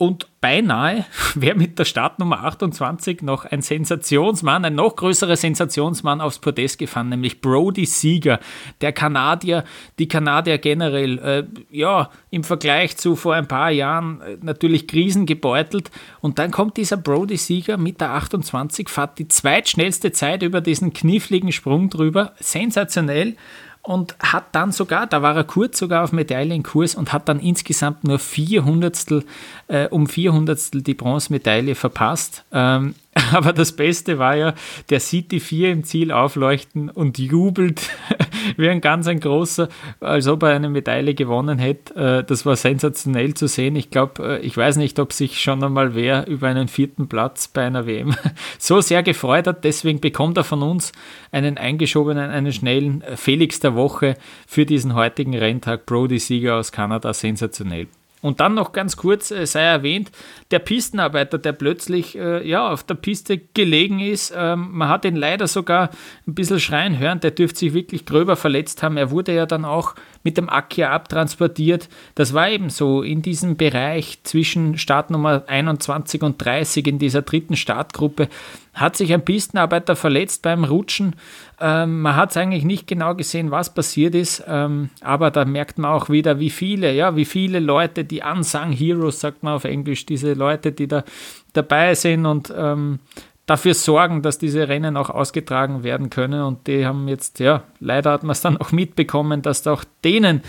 Und 0.00 0.28
beinahe 0.40 1.04
wäre 1.34 1.58
mit 1.58 1.78
der 1.78 1.84
Startnummer 1.84 2.44
28 2.44 3.20
noch 3.20 3.44
ein 3.44 3.60
Sensationsmann, 3.60 4.64
ein 4.64 4.74
noch 4.74 4.96
größerer 4.96 5.36
Sensationsmann 5.36 6.22
aufs 6.22 6.38
Podest 6.38 6.78
gefahren, 6.78 7.10
nämlich 7.10 7.42
Brody 7.42 7.84
Sieger, 7.84 8.40
der 8.80 8.94
Kanadier, 8.94 9.62
die 9.98 10.08
Kanadier 10.08 10.56
generell, 10.56 11.18
äh, 11.18 11.44
ja, 11.70 12.08
im 12.30 12.44
Vergleich 12.44 12.96
zu 12.96 13.14
vor 13.14 13.34
ein 13.34 13.46
paar 13.46 13.70
Jahren 13.72 14.22
äh, 14.22 14.38
natürlich 14.40 14.88
krisengebeutelt. 14.88 15.90
Und 16.22 16.38
dann 16.38 16.50
kommt 16.50 16.78
dieser 16.78 16.96
Brody 16.96 17.36
Sieger 17.36 17.76
mit 17.76 18.00
der 18.00 18.12
28, 18.12 18.88
fährt 18.88 19.18
die 19.18 19.28
zweitschnellste 19.28 20.12
Zeit 20.12 20.42
über 20.42 20.62
diesen 20.62 20.94
kniffligen 20.94 21.52
Sprung 21.52 21.90
drüber, 21.90 22.32
sensationell 22.40 23.36
und 23.82 24.14
hat 24.18 24.44
dann 24.52 24.72
sogar, 24.72 25.06
da 25.06 25.22
war 25.22 25.36
er 25.36 25.44
kurz 25.44 25.78
sogar 25.78 26.04
auf 26.04 26.12
Medaillenkurs 26.12 26.94
und 26.94 27.12
hat 27.12 27.28
dann 27.28 27.40
insgesamt 27.40 28.04
nur 28.04 28.18
400 28.18 29.24
äh, 29.68 29.88
um 29.88 30.06
400 30.06 30.86
die 30.86 30.94
Bronzemedaille 30.94 31.74
verpasst. 31.74 32.44
Ähm, 32.52 32.94
aber 33.32 33.52
das 33.52 33.72
Beste 33.72 34.18
war 34.18 34.36
ja, 34.36 34.54
der 34.88 35.00
sieht 35.00 35.32
die 35.32 35.40
vier 35.40 35.72
im 35.72 35.82
Ziel 35.82 36.12
aufleuchten 36.12 36.88
und 36.88 37.18
jubelt 37.18 37.90
wie 38.56 38.68
ein 38.68 38.80
ganz 38.80 39.08
ein 39.08 39.18
großer, 39.18 39.68
als 39.98 40.28
ob 40.28 40.44
er 40.44 40.50
eine 40.50 40.68
Medaille 40.68 41.14
gewonnen 41.14 41.58
hätte. 41.58 41.94
Äh, 41.94 42.24
das 42.24 42.46
war 42.46 42.54
sensationell 42.54 43.34
zu 43.34 43.48
sehen. 43.48 43.74
Ich 43.74 43.90
glaube, 43.90 44.38
äh, 44.38 44.40
ich 44.40 44.56
weiß 44.56 44.76
nicht, 44.76 45.00
ob 45.00 45.12
sich 45.12 45.40
schon 45.40 45.64
einmal 45.64 45.96
wer 45.96 46.28
über 46.28 46.46
einen 46.46 46.68
vierten 46.68 47.08
Platz 47.08 47.48
bei 47.48 47.66
einer 47.66 47.86
WM 47.86 48.14
so 48.58 48.80
sehr 48.80 49.02
gefreut 49.02 49.48
hat. 49.48 49.64
Deswegen 49.64 50.00
bekommt 50.00 50.36
er 50.36 50.44
von 50.44 50.62
uns 50.62 50.92
einen 51.32 51.58
eingeschobenen, 51.58 52.30
einen 52.30 52.52
schnellen 52.52 53.02
äh, 53.02 53.16
Felix 53.16 53.58
der 53.58 53.74
Woche 53.74 54.16
für 54.46 54.66
diesen 54.66 54.94
heutigen 54.94 55.36
Renntag. 55.36 55.84
Brody 55.84 56.20
Sieger 56.20 56.56
aus 56.56 56.70
Kanada, 56.70 57.12
sensationell. 57.12 57.88
Und 58.22 58.40
dann 58.40 58.54
noch 58.54 58.72
ganz 58.72 58.96
kurz 58.96 59.30
äh, 59.30 59.46
sei 59.46 59.62
erwähnt, 59.62 60.10
der 60.50 60.58
Pistenarbeiter, 60.58 61.38
der 61.38 61.52
plötzlich 61.52 62.16
äh, 62.18 62.46
ja, 62.46 62.68
auf 62.68 62.84
der 62.84 62.94
Piste 62.94 63.38
gelegen 63.38 64.00
ist. 64.00 64.32
Ähm, 64.36 64.68
man 64.72 64.88
hat 64.88 65.04
ihn 65.04 65.16
leider 65.16 65.46
sogar 65.46 65.90
ein 66.26 66.34
bisschen 66.34 66.60
schreien 66.60 66.98
hören, 66.98 67.20
der 67.20 67.30
dürfte 67.30 67.60
sich 67.60 67.72
wirklich 67.72 68.04
gröber 68.04 68.36
verletzt 68.36 68.82
haben. 68.82 68.96
Er 68.96 69.10
wurde 69.10 69.34
ja 69.34 69.46
dann 69.46 69.64
auch 69.64 69.94
mit 70.22 70.36
dem 70.36 70.50
Akia 70.50 70.90
abtransportiert. 70.90 71.88
Das 72.14 72.34
war 72.34 72.50
eben 72.50 72.68
so 72.68 73.02
in 73.02 73.22
diesem 73.22 73.56
Bereich 73.56 74.18
zwischen 74.24 74.76
Startnummer 74.76 75.44
21 75.46 76.22
und 76.22 76.44
30 76.44 76.86
in 76.86 76.98
dieser 76.98 77.22
dritten 77.22 77.56
Startgruppe. 77.56 78.28
Hat 78.80 78.96
sich 78.96 79.12
ein 79.12 79.24
Pistenarbeiter 79.24 79.94
verletzt 79.94 80.40
beim 80.40 80.64
Rutschen. 80.64 81.14
Ähm, 81.60 82.00
man 82.00 82.16
hat 82.16 82.30
es 82.30 82.38
eigentlich 82.38 82.64
nicht 82.64 82.86
genau 82.86 83.14
gesehen, 83.14 83.50
was 83.50 83.74
passiert 83.74 84.14
ist, 84.14 84.42
ähm, 84.48 84.88
aber 85.02 85.30
da 85.30 85.44
merkt 85.44 85.76
man 85.76 85.90
auch 85.90 86.08
wieder, 86.08 86.40
wie 86.40 86.48
viele, 86.48 86.92
ja, 86.94 87.14
wie 87.14 87.26
viele 87.26 87.60
Leute, 87.60 88.04
die 88.04 88.22
Unsung 88.22 88.72
Heroes, 88.72 89.20
sagt 89.20 89.42
man 89.42 89.54
auf 89.54 89.64
Englisch, 89.64 90.06
diese 90.06 90.32
Leute, 90.32 90.72
die 90.72 90.88
da 90.88 91.04
dabei 91.52 91.94
sind 91.94 92.24
und 92.24 92.52
ähm, 92.56 93.00
dafür 93.44 93.74
sorgen, 93.74 94.22
dass 94.22 94.38
diese 94.38 94.68
Rennen 94.68 94.96
auch 94.96 95.10
ausgetragen 95.10 95.82
werden 95.82 96.08
können. 96.08 96.42
Und 96.42 96.66
die 96.66 96.86
haben 96.86 97.06
jetzt, 97.06 97.38
ja, 97.38 97.64
leider 97.80 98.12
hat 98.12 98.22
man 98.22 98.30
es 98.30 98.40
dann 98.40 98.56
auch 98.56 98.72
mitbekommen, 98.72 99.42
dass 99.42 99.66
auch 99.66 99.84
denen 100.04 100.40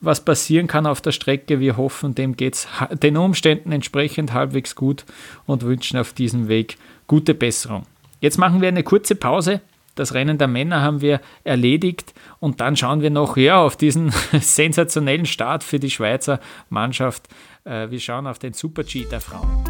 was 0.00 0.24
passieren 0.24 0.66
kann 0.66 0.86
auf 0.86 1.00
der 1.00 1.12
Strecke. 1.12 1.60
Wir 1.60 1.76
hoffen, 1.76 2.14
dem 2.14 2.36
geht 2.36 2.54
es 2.54 2.68
den 3.02 3.16
Umständen 3.16 3.72
entsprechend 3.72 4.32
halbwegs 4.32 4.74
gut 4.74 5.04
und 5.46 5.62
wünschen 5.62 5.98
auf 5.98 6.12
diesem 6.12 6.48
Weg 6.48 6.76
gute 7.06 7.34
Besserung. 7.34 7.86
Jetzt 8.20 8.38
machen 8.38 8.60
wir 8.60 8.68
eine 8.68 8.82
kurze 8.82 9.14
Pause. 9.14 9.60
Das 9.94 10.12
Rennen 10.12 10.36
der 10.36 10.48
Männer 10.48 10.82
haben 10.82 11.00
wir 11.00 11.20
erledigt 11.42 12.12
und 12.38 12.60
dann 12.60 12.76
schauen 12.76 13.00
wir 13.00 13.10
noch 13.10 13.36
ja, 13.36 13.62
auf 13.62 13.76
diesen 13.76 14.10
sensationellen 14.40 15.26
Start 15.26 15.64
für 15.64 15.78
die 15.78 15.90
Schweizer 15.90 16.38
Mannschaft. 16.68 17.28
Äh, 17.64 17.90
wir 17.90 18.00
schauen 18.00 18.26
auf 18.26 18.38
den 18.38 18.52
Super-G 18.52 19.06
der 19.10 19.20
Frauen. 19.20 19.64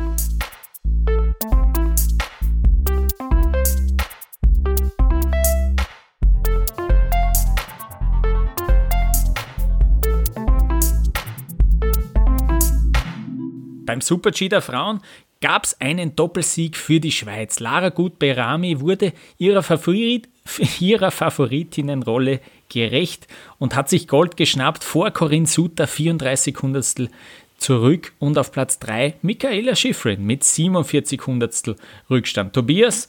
Beim 13.87 14.01
Super-G 14.01 14.49
der 14.49 14.62
Frauen 14.62 15.01
gab 15.40 15.64
es 15.64 15.81
einen 15.81 16.16
Doppelsieg 16.16 16.77
für 16.77 17.01
die 17.01 17.12
Schweiz. 17.12 17.61
Lara 17.61 17.90
Gut-Berami 17.90 18.81
wurde 18.81 19.12
ihrer, 19.38 19.62
Favorit, 19.62 20.29
ihrer 20.81 21.11
Favoritinnenrolle 21.11 22.40
gerecht 22.68 23.29
und 23.59 23.75
hat 23.75 23.88
sich 23.88 24.09
Gold 24.09 24.37
geschnappt 24.37 24.85
vor 24.85 25.11
Corinne 25.11 25.46
Suter, 25.46 25.87
34 25.87 26.57
Hundertstel 26.61 27.11
zurück 27.59 28.12
und 28.18 28.38
auf 28.38 28.53
Platz 28.53 28.79
3 28.81 29.14
Michaela 29.22 29.75
Schifrin 29.75 30.25
mit 30.25 30.44
47 30.44 31.27
Hundertstel 31.27 31.77
Rückstand. 32.11 32.53
Tobias, 32.53 33.09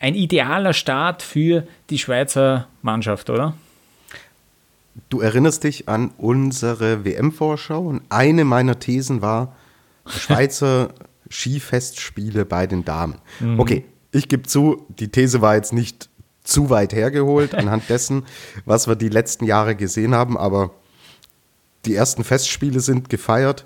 ein 0.00 0.14
idealer 0.14 0.72
Start 0.72 1.22
für 1.22 1.66
die 1.90 1.98
Schweizer 1.98 2.68
Mannschaft, 2.82 3.30
oder? 3.30 3.54
Du 5.08 5.20
erinnerst 5.20 5.64
dich 5.64 5.88
an 5.88 6.12
unsere 6.18 7.04
WM-Vorschau 7.04 7.80
und 7.80 8.02
eine 8.10 8.44
meiner 8.44 8.78
Thesen 8.78 9.22
war 9.22 9.56
Schweizer 10.06 10.90
Skifestspiele 11.30 12.44
bei 12.44 12.66
den 12.66 12.84
Damen. 12.84 13.16
Mhm. 13.40 13.60
Okay, 13.60 13.84
ich 14.12 14.28
gebe 14.28 14.44
zu, 14.44 14.86
die 14.88 15.08
These 15.08 15.40
war 15.40 15.56
jetzt 15.56 15.72
nicht 15.72 16.08
zu 16.44 16.70
weit 16.70 16.92
hergeholt 16.92 17.54
anhand 17.54 17.88
dessen, 17.88 18.24
was 18.64 18.86
wir 18.86 18.96
die 18.96 19.08
letzten 19.08 19.44
Jahre 19.44 19.74
gesehen 19.74 20.14
haben, 20.14 20.36
aber 20.36 20.70
die 21.84 21.94
ersten 21.94 22.24
Festspiele 22.24 22.80
sind 22.80 23.08
gefeiert. 23.08 23.64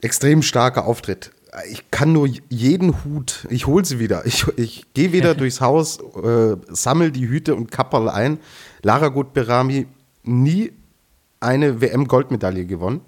Extrem 0.00 0.42
starker 0.42 0.86
Auftritt. 0.86 1.32
Ich 1.70 1.90
kann 1.90 2.12
nur 2.12 2.28
jeden 2.50 3.04
Hut, 3.04 3.46
ich 3.48 3.66
hole 3.66 3.84
sie 3.84 3.98
wieder. 3.98 4.26
Ich, 4.26 4.46
ich 4.56 4.86
gehe 4.92 5.12
wieder 5.12 5.34
durchs 5.36 5.60
Haus, 5.60 5.98
äh, 6.22 6.56
sammle 6.68 7.10
die 7.10 7.28
Hüte 7.28 7.54
und 7.54 7.70
Kapperl 7.70 8.08
ein. 8.08 8.38
Lara 8.82 9.08
Gutberami 9.08 9.86
nie 10.22 10.72
eine 11.40 11.80
WM-Goldmedaille 11.80 12.66
gewonnen. 12.66 13.00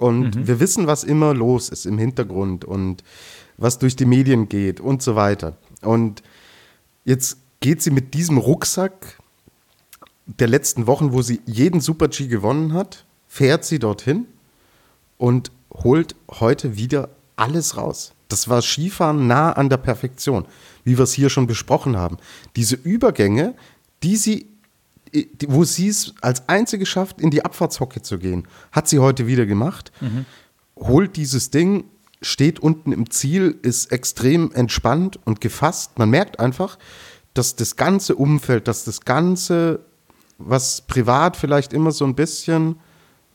Und 0.00 0.34
mhm. 0.34 0.46
wir 0.46 0.60
wissen, 0.60 0.86
was 0.86 1.04
immer 1.04 1.34
los 1.34 1.68
ist 1.68 1.84
im 1.84 1.98
Hintergrund 1.98 2.64
und 2.64 3.04
was 3.58 3.78
durch 3.78 3.96
die 3.96 4.06
Medien 4.06 4.48
geht 4.48 4.80
und 4.80 5.02
so 5.02 5.14
weiter. 5.14 5.58
Und 5.82 6.22
jetzt 7.04 7.36
geht 7.60 7.82
sie 7.82 7.90
mit 7.90 8.14
diesem 8.14 8.38
Rucksack 8.38 9.18
der 10.24 10.48
letzten 10.48 10.86
Wochen, 10.86 11.12
wo 11.12 11.20
sie 11.20 11.42
jeden 11.44 11.82
Super-G 11.82 12.28
gewonnen 12.28 12.72
hat, 12.72 13.04
fährt 13.28 13.66
sie 13.66 13.78
dorthin 13.78 14.24
und 15.18 15.52
holt 15.70 16.16
heute 16.30 16.76
wieder 16.76 17.10
alles 17.36 17.76
raus. 17.76 18.14
Das 18.28 18.48
war 18.48 18.62
Skifahren 18.62 19.26
nah 19.26 19.52
an 19.52 19.68
der 19.68 19.76
Perfektion, 19.76 20.46
wie 20.82 20.96
wir 20.96 21.04
es 21.04 21.12
hier 21.12 21.28
schon 21.28 21.46
besprochen 21.46 21.98
haben. 21.98 22.16
Diese 22.56 22.76
Übergänge, 22.76 23.54
die 24.02 24.16
sie 24.16 24.46
wo 25.46 25.64
sie 25.64 25.88
es 25.88 26.14
als 26.20 26.48
einzige 26.48 26.86
schafft, 26.86 27.20
in 27.20 27.30
die 27.30 27.44
Abfahrtshocke 27.44 28.02
zu 28.02 28.18
gehen, 28.18 28.46
hat 28.72 28.88
sie 28.88 28.98
heute 28.98 29.26
wieder 29.26 29.46
gemacht. 29.46 29.92
Mhm. 30.00 30.26
Holt 30.76 31.16
dieses 31.16 31.50
Ding, 31.50 31.84
steht 32.22 32.60
unten 32.60 32.92
im 32.92 33.10
Ziel, 33.10 33.58
ist 33.62 33.92
extrem 33.92 34.52
entspannt 34.52 35.18
und 35.24 35.40
gefasst. 35.40 35.98
Man 35.98 36.10
merkt 36.10 36.38
einfach, 36.38 36.78
dass 37.34 37.56
das 37.56 37.76
ganze 37.76 38.16
Umfeld, 38.16 38.68
dass 38.68 38.84
das 38.84 39.02
ganze, 39.02 39.80
was 40.38 40.82
privat 40.82 41.36
vielleicht 41.36 41.72
immer 41.72 41.92
so 41.92 42.04
ein 42.04 42.14
bisschen 42.14 42.76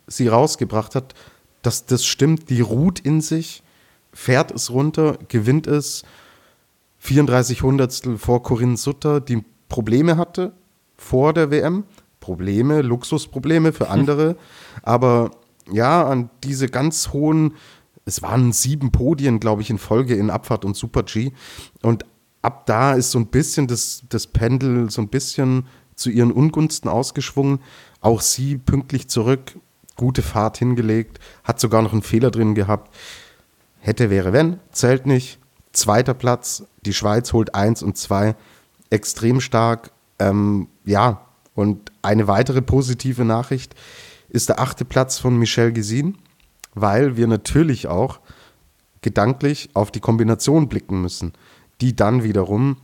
sie 0.08 0.28
rausgebracht 0.28 0.96
hat, 0.96 1.14
dass 1.62 1.86
das 1.86 2.06
stimmt, 2.06 2.50
die 2.50 2.62
ruht 2.62 3.00
in 3.00 3.22
sich, 3.22 3.64
fährt 4.14 4.52
es 4.52 4.70
runter, 4.70 5.18
gewinnt 5.28 5.68
es 5.68 6.04
34 7.00 7.64
Hundertstel 7.64 8.18
vor 8.18 8.44
Corinne 8.44 8.78
Sutter, 8.78 9.20
die 9.20 9.44
Probleme 9.68 10.18
hatte, 10.18 10.54
vor 10.98 11.34
der 11.34 11.52
WM. 11.52 11.84
Probleme, 12.20 12.82
Luxusprobleme 12.82 13.72
für 13.72 13.90
andere. 13.90 14.36
Aber 14.82 15.30
ja, 15.72 16.08
an 16.08 16.32
diese 16.44 16.68
ganz 16.68 17.14
hohen, 17.14 17.54
es 18.06 18.24
waren 18.24 18.52
sieben 18.52 18.92
Podien, 18.92 19.40
glaube 19.40 19.62
ich, 19.62 19.70
in 19.70 19.78
Folge 19.78 20.16
in 20.16 20.32
Abfahrt 20.32 20.66
und 20.66 20.76
Super 20.76 21.04
G. 21.04 21.32
Und 21.84 22.04
ab 22.42 22.66
da 22.66 22.94
ist 22.94 23.12
so 23.12 23.20
ein 23.20 23.28
bisschen 23.28 23.68
das, 23.68 24.04
das 24.10 24.26
Pendel 24.26 24.90
so 24.90 25.02
ein 25.02 25.10
bisschen 25.10 25.68
zu 25.96 26.10
ihren 26.10 26.32
Ungunsten 26.32 26.90
ausgeschwungen. 26.90 27.60
Auch 28.02 28.22
sie 28.22 28.58
pünktlich 28.58 29.08
zurück, 29.08 29.58
gute 29.96 30.22
Fahrt 30.22 30.58
hingelegt, 30.58 31.20
hat 31.44 31.60
sogar 31.60 31.82
noch 31.82 31.94
einen 31.94 32.02
Fehler 32.02 32.32
drin 32.32 32.56
gehabt. 32.56 32.94
Hätte, 33.80 34.10
wäre, 34.10 34.34
wenn, 34.34 34.60
zählt 34.72 35.06
nicht. 35.06 35.40
Zweiter 35.74 36.14
Platz, 36.14 36.64
die 36.86 36.94
Schweiz 36.94 37.34
holt 37.34 37.54
eins 37.54 37.84
und 37.84 37.98
zwei. 37.98 38.36
Extrem 38.90 39.42
stark, 39.42 39.92
ähm, 40.20 40.68
ja, 40.86 41.22
und 41.54 41.92
eine 42.02 42.28
weitere 42.28 42.62
positive 42.62 43.26
Nachricht 43.26 43.76
ist 44.30 44.50
der 44.50 44.60
achte 44.60 44.86
Platz 44.86 45.18
von 45.18 45.38
Michel 45.38 45.72
Gesin, 45.72 46.18
weil 46.74 47.16
wir 47.16 47.28
natürlich 47.28 47.88
auch 47.88 48.20
gedanklich 49.02 49.70
auf 49.74 49.92
die 49.92 50.00
Kombination 50.00 50.68
blicken 50.68 51.02
müssen, 51.02 51.34
die 51.80 51.96
dann 51.96 52.24
wiederum 52.24 52.78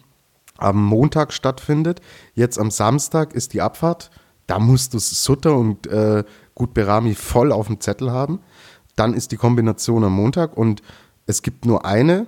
am 0.58 0.84
Montag 0.84 1.34
stattfindet. 1.34 2.00
Jetzt 2.36 2.60
am 2.60 2.72
Samstag 2.72 3.34
ist 3.34 3.54
die 3.54 3.62
Abfahrt. 3.62 4.12
Da 4.48 4.60
musst 4.60 4.94
du 4.94 5.00
Sutter 5.00 5.56
und 5.56 5.88
äh, 5.88 6.24
Gut 6.56 6.74
Berami 6.74 7.16
voll 7.16 7.52
auf 7.52 7.68
dem 7.68 7.80
Zettel 7.80 8.12
haben. 8.12 8.40
Dann 8.96 9.14
ist 9.14 9.32
die 9.32 9.38
Kombination 9.38 10.04
am 10.04 10.14
Montag 10.14 10.56
und 10.56 10.84
es 11.26 11.42
gibt 11.42 11.66
nur 11.66 11.86
eine 11.86 12.28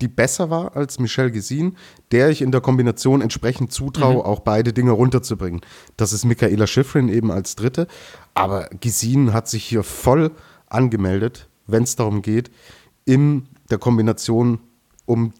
die 0.00 0.08
besser 0.08 0.50
war 0.50 0.76
als 0.76 0.98
Michelle 0.98 1.30
Gesin, 1.30 1.76
der 2.10 2.30
ich 2.30 2.42
in 2.42 2.52
der 2.52 2.60
Kombination 2.60 3.20
entsprechend 3.20 3.72
zutraue, 3.72 4.14
mhm. 4.14 4.20
auch 4.22 4.40
beide 4.40 4.72
Dinge 4.72 4.92
runterzubringen. 4.92 5.60
Das 5.96 6.12
ist 6.12 6.24
Michaela 6.24 6.66
Schifrin 6.66 7.08
eben 7.08 7.30
als 7.30 7.56
dritte. 7.56 7.86
Aber 8.34 8.68
Gesin 8.80 9.32
hat 9.32 9.48
sich 9.48 9.64
hier 9.64 9.82
voll 9.82 10.30
angemeldet, 10.66 11.48
wenn 11.66 11.82
es 11.82 11.96
darum 11.96 12.22
geht, 12.22 12.50
in 13.04 13.48
der 13.70 13.78
Kombination 13.78 14.60
um 15.06 15.32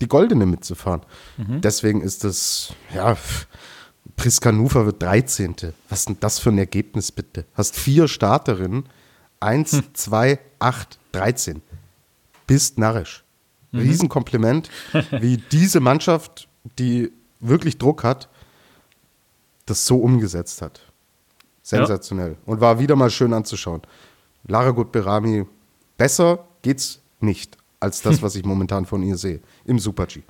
die 0.00 0.08
Goldene 0.08 0.46
mitzufahren. 0.46 1.02
Mhm. 1.36 1.60
Deswegen 1.60 2.00
ist 2.00 2.24
das, 2.24 2.72
ja, 2.94 3.16
Priska 4.16 4.52
Nufa 4.52 4.86
wird 4.86 5.02
13. 5.02 5.54
Was 5.88 6.00
ist 6.00 6.08
denn 6.08 6.16
das 6.20 6.38
für 6.38 6.50
ein 6.50 6.58
Ergebnis 6.58 7.12
bitte? 7.12 7.44
Hast 7.54 7.76
vier 7.76 8.08
Starterinnen, 8.08 8.84
1, 9.40 9.72
hm. 9.72 9.84
2, 9.94 10.38
8, 10.58 10.98
13. 11.12 11.62
Bist 12.46 12.78
narrisch. 12.78 13.24
Mhm. 13.72 13.80
Riesenkompliment, 13.80 14.70
wie 15.10 15.36
diese 15.36 15.80
Mannschaft, 15.80 16.48
die 16.78 17.10
wirklich 17.40 17.78
Druck 17.78 18.04
hat, 18.04 18.28
das 19.66 19.86
so 19.86 19.98
umgesetzt 19.98 20.62
hat. 20.62 20.80
Sensationell. 21.62 22.32
Ja. 22.32 22.36
Und 22.46 22.60
war 22.60 22.78
wieder 22.80 22.96
mal 22.96 23.10
schön 23.10 23.32
anzuschauen. 23.32 23.82
Lara 24.46 24.70
Gut-Berami, 24.70 25.46
besser 25.96 26.46
geht's 26.62 27.00
nicht 27.20 27.56
als 27.78 28.02
das, 28.02 28.22
was 28.22 28.34
ich 28.34 28.44
momentan 28.44 28.86
von 28.86 29.02
ihr 29.02 29.16
sehe 29.16 29.40
im 29.64 29.78
Super-G. 29.78 30.22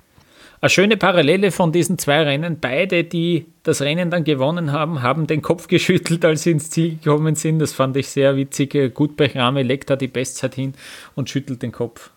Eine 0.61 0.69
schöne 0.69 0.95
Parallele 0.95 1.49
von 1.49 1.71
diesen 1.71 1.97
zwei 1.97 2.21
Rennen. 2.21 2.59
Beide, 2.61 3.03
die 3.03 3.47
das 3.63 3.81
Rennen 3.81 4.11
dann 4.11 4.23
gewonnen 4.23 4.71
haben, 4.71 5.01
haben 5.01 5.25
den 5.25 5.41
Kopf 5.41 5.67
geschüttelt, 5.67 6.23
als 6.23 6.43
sie 6.43 6.51
ins 6.51 6.69
Ziel 6.69 6.97
gekommen 6.97 7.33
sind. 7.33 7.57
Das 7.57 7.73
fand 7.73 7.97
ich 7.97 8.09
sehr 8.09 8.35
witzig. 8.35 8.93
Gut 8.93 9.19
Rame 9.19 9.63
legt 9.63 9.89
da 9.89 9.95
die 9.95 10.07
Bestzeit 10.07 10.53
hin 10.53 10.75
und 11.15 11.31
schüttelt 11.31 11.63
den 11.63 11.71
Kopf. 11.71 12.11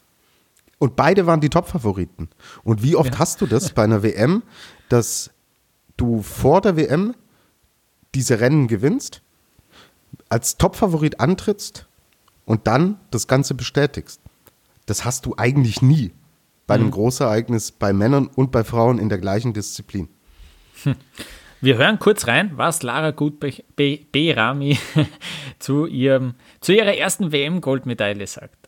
Und 0.84 0.96
beide 0.96 1.24
waren 1.24 1.40
die 1.40 1.48
Top-Favoriten. 1.48 2.28
Und 2.62 2.82
wie 2.82 2.94
oft 2.94 3.14
ja. 3.14 3.18
hast 3.18 3.40
du 3.40 3.46
das 3.46 3.70
bei 3.72 3.84
einer 3.84 4.02
WM, 4.02 4.42
dass 4.90 5.30
du 5.96 6.20
vor 6.20 6.60
der 6.60 6.76
WM 6.76 7.14
diese 8.14 8.38
Rennen 8.38 8.68
gewinnst, 8.68 9.22
als 10.28 10.58
Top-Favorit 10.58 11.20
antrittst 11.20 11.86
und 12.44 12.66
dann 12.66 13.00
das 13.10 13.28
Ganze 13.28 13.54
bestätigst? 13.54 14.20
Das 14.84 15.06
hast 15.06 15.24
du 15.24 15.32
eigentlich 15.38 15.80
nie 15.80 16.12
bei 16.66 16.74
einem 16.74 16.88
mhm. 16.88 16.90
Großereignis 16.90 17.72
bei 17.72 17.94
Männern 17.94 18.26
und 18.26 18.52
bei 18.52 18.62
Frauen 18.62 18.98
in 18.98 19.08
der 19.08 19.16
gleichen 19.16 19.54
Disziplin. 19.54 20.10
Hm. 20.82 20.96
Wir 21.62 21.78
hören 21.78 21.98
kurz 21.98 22.26
rein, 22.26 22.52
was 22.56 22.82
Lara 22.82 23.12
Gut-Berami 23.12 24.78
zu, 25.58 25.86
zu 26.60 26.72
ihrer 26.72 26.94
ersten 26.94 27.32
WM-Goldmedaille 27.32 28.26
sagt. 28.26 28.63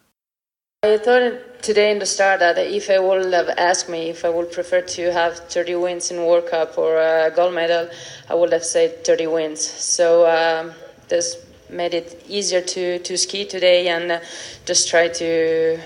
I 0.86 0.98
thought 0.98 1.62
today 1.62 1.90
in 1.90 1.98
the 1.98 2.06
start 2.06 2.38
that 2.38 2.58
if 2.58 2.88
I 2.90 3.00
would 3.00 3.32
have 3.32 3.48
asked 3.48 3.88
me 3.88 4.08
if 4.08 4.24
I 4.24 4.28
would 4.28 4.52
prefer 4.52 4.82
to 4.82 5.12
have 5.12 5.36
30 5.50 5.74
wins 5.74 6.12
in 6.12 6.24
World 6.24 6.46
Cup 6.48 6.78
or 6.78 6.96
a 6.96 7.32
gold 7.34 7.54
medal, 7.54 7.88
I 8.30 8.34
would 8.36 8.52
have 8.52 8.64
said 8.64 9.04
30 9.04 9.26
wins. 9.26 9.66
So 9.66 10.26
um, 10.30 10.74
this 11.08 11.44
made 11.68 11.92
it 11.92 12.22
easier 12.28 12.60
to, 12.60 13.00
to 13.00 13.18
ski 13.18 13.44
today 13.44 13.88
and 13.88 14.12
uh, 14.12 14.20
just 14.64 14.88
try 14.88 15.08
to 15.08 15.80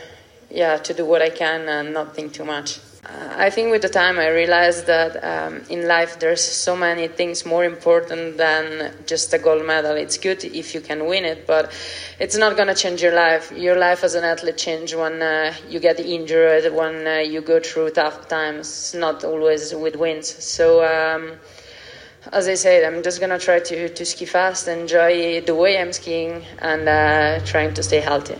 yeah 0.50 0.76
to 0.76 0.92
do 0.92 1.06
what 1.06 1.22
I 1.22 1.30
can 1.30 1.66
and 1.66 1.94
not 1.94 2.14
think 2.14 2.34
too 2.34 2.44
much. 2.44 2.78
I 3.02 3.48
think 3.48 3.70
with 3.70 3.80
the 3.80 3.88
time 3.88 4.18
I 4.18 4.28
realized 4.28 4.86
that 4.86 5.24
um, 5.24 5.62
in 5.70 5.88
life 5.88 6.18
there's 6.20 6.42
so 6.42 6.76
many 6.76 7.08
things 7.08 7.46
more 7.46 7.64
important 7.64 8.36
than 8.36 8.92
just 9.06 9.32
a 9.32 9.38
gold 9.38 9.64
medal. 9.64 9.96
It's 9.96 10.18
good 10.18 10.44
if 10.44 10.74
you 10.74 10.82
can 10.82 11.06
win 11.06 11.24
it, 11.24 11.46
but 11.46 11.72
it's 12.18 12.36
not 12.36 12.56
going 12.56 12.68
to 12.68 12.74
change 12.74 13.02
your 13.02 13.14
life. 13.14 13.52
Your 13.52 13.76
life 13.76 14.04
as 14.04 14.14
an 14.14 14.24
athlete 14.24 14.58
changes 14.58 14.94
when 14.96 15.22
uh, 15.22 15.54
you 15.68 15.80
get 15.80 15.98
injured, 15.98 16.74
when 16.74 17.06
uh, 17.06 17.14
you 17.20 17.40
go 17.40 17.58
through 17.58 17.90
tough 17.90 18.28
times. 18.28 18.94
Not 18.94 19.24
always 19.24 19.74
with 19.74 19.96
wins. 19.96 20.28
So. 20.44 20.84
Um, 20.84 21.38
as 22.32 22.48
I 22.48 22.54
said, 22.54 22.84
I'm 22.84 23.02
just 23.02 23.18
gonna 23.18 23.38
try 23.38 23.60
to, 23.60 23.88
to 23.88 24.04
ski 24.04 24.26
fast, 24.26 24.68
enjoy 24.68 25.40
the 25.40 25.54
way 25.54 25.78
I'm 25.78 25.90
skiing, 25.90 26.44
and 26.58 26.86
uh, 26.86 27.40
trying 27.46 27.72
to 27.72 27.82
stay 27.82 28.00
healthy. 28.00 28.36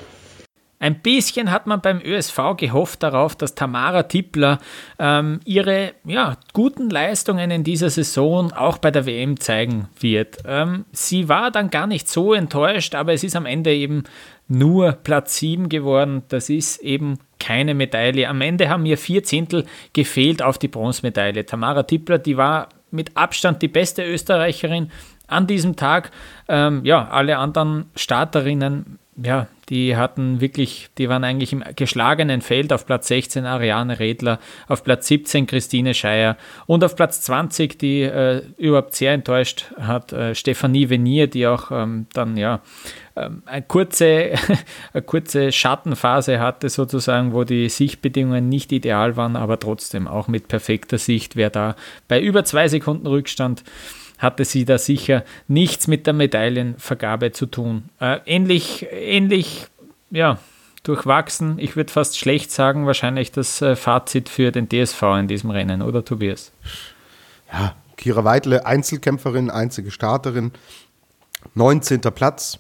Ein 0.83 1.01
bisschen 1.01 1.51
hat 1.51 1.67
man 1.67 1.83
beim 1.83 2.01
ÖSV 2.01 2.57
gehofft 2.57 3.03
darauf, 3.03 3.37
dass 3.37 3.55
Tamara 3.55 4.05
Tippler 4.05 4.59
ähm, 4.99 5.41
ihre 5.45 5.93
ja, 6.05 6.39
guten 6.55 6.89
Leistungen 6.89 7.51
in 7.51 7.65
dieser 7.65 7.91
Saison 7.91 8.51
auch 8.53 8.79
bei 8.79 8.91
der 8.91 9.05
WM 9.05 9.39
zeigen 9.39 9.89
wird. 10.01 10.39
Ähm, 10.47 10.87
sie 10.91 11.29
war 11.29 11.51
dann 11.51 11.69
gar 11.69 11.87
nicht 11.87 12.09
so 12.09 12.33
enttäuscht, 12.33 12.95
aber 12.95 13.13
es 13.13 13.23
ist 13.23 13.37
am 13.37 13.45
Ende 13.45 13.75
eben 13.75 14.05
nur 14.49 14.93
Platz 14.93 15.37
7 15.37 15.69
geworden. 15.69 16.23
Das 16.29 16.49
ist 16.49 16.79
eben 16.79 17.19
keine 17.39 17.75
Medaille. 17.75 18.27
Am 18.27 18.41
Ende 18.41 18.71
haben 18.71 18.85
mir 18.85 18.97
vier 18.97 19.23
Zehntel 19.23 19.67
gefehlt 19.93 20.41
auf 20.41 20.57
die 20.57 20.69
Bronzemedaille. 20.69 21.45
Tamara 21.45 21.83
Tippler, 21.83 22.19
die 22.19 22.39
war 22.39 22.71
mit 22.91 23.19
Abstand 23.19 23.61
die 23.61 23.69
beste 23.69 24.03
Österreicherin 24.03 24.91
an 25.31 25.47
diesem 25.47 25.77
Tag. 25.77 26.11
Ähm, 26.49 26.85
ja, 26.85 27.09
alle 27.09 27.39
anderen 27.39 27.87
Starterinnen 27.95 28.99
ja, 29.23 29.49
die 29.69 29.97
hatten 29.97 30.41
wirklich, 30.41 30.89
die 30.97 31.09
waren 31.09 31.25
eigentlich 31.25 31.53
im 31.53 31.63
geschlagenen 31.77 32.41
Feld 32.41 32.73
auf 32.73 32.87
Platz 32.87 33.09
16 33.09 33.45
Ariane 33.45 33.99
Redler, 33.99 34.39
auf 34.67 34.83
Platz 34.83 35.09
17 35.09 35.47
Christine 35.47 35.95
Scheier 35.95 36.37
und 36.67 36.83
auf 36.85 36.97
Platz 36.97 37.21
20, 37.23 37.79
die 37.79 38.03
äh, 38.03 38.43
überhaupt 38.57 38.95
sehr 38.95 39.13
enttäuscht 39.13 39.67
hat, 39.79 40.13
äh, 40.13 40.35
Stefanie 40.35 40.89
Venier, 40.89 41.27
die 41.27 41.47
auch 41.47 41.71
ähm, 41.71 42.07
dann 42.13 42.37
ja 42.37 42.61
ähm, 43.17 43.43
eine, 43.47 43.63
kurze, 43.63 44.33
eine 44.93 45.03
kurze 45.03 45.53
Schattenphase 45.53 46.41
hatte 46.41 46.69
sozusagen, 46.69 47.35
wo 47.35 47.45
die 47.45 47.69
Sichtbedingungen 47.69 48.49
nicht 48.49 48.73
ideal 48.73 49.17
waren, 49.17 49.37
aber 49.37 49.59
trotzdem 49.59 50.09
auch 50.09 50.29
mit 50.29 50.49
perfekter 50.49 50.99
Sicht, 50.99 51.37
wer 51.37 51.51
da 51.51 51.77
bei 52.09 52.21
über 52.21 52.45
zwei 52.45 52.69
Sekunden 52.69 53.07
Rückstand 53.07 53.65
hatte 54.21 54.45
sie 54.45 54.65
da 54.65 54.79
sicher 54.79 55.25
nichts 55.49 55.89
mit 55.89 56.07
der 56.07 56.15
Medaillenvergabe 56.15 57.33
zu 57.33 57.47
tun. 57.47 57.89
Äh, 58.01 58.21
ähnlich, 58.27 58.87
ähnlich, 58.93 59.67
ja, 60.11 60.39
durchwachsen. 60.83 61.59
Ich 61.59 61.77
würde 61.77 61.93
fast 61.93 62.19
schlecht 62.19 62.53
sagen, 62.53 62.87
wahrscheinlich 62.87 63.33
das 63.33 63.61
äh, 63.63 63.77
Fazit 63.77 64.29
für 64.29 64.53
den 64.53 64.69
DSV 64.69 65.03
in 65.19 65.29
diesem 65.29 65.51
Rennen, 65.51 65.83
oder 65.83 66.05
Tobias? 66.05 66.53
Ja, 67.53 67.75
Kira 67.97 68.25
Weidle, 68.25 68.65
Einzelkämpferin, 68.65 69.51
einzige 69.51 69.91
Starterin, 69.91 70.53
19. 71.55 72.01
Platz. 72.01 72.59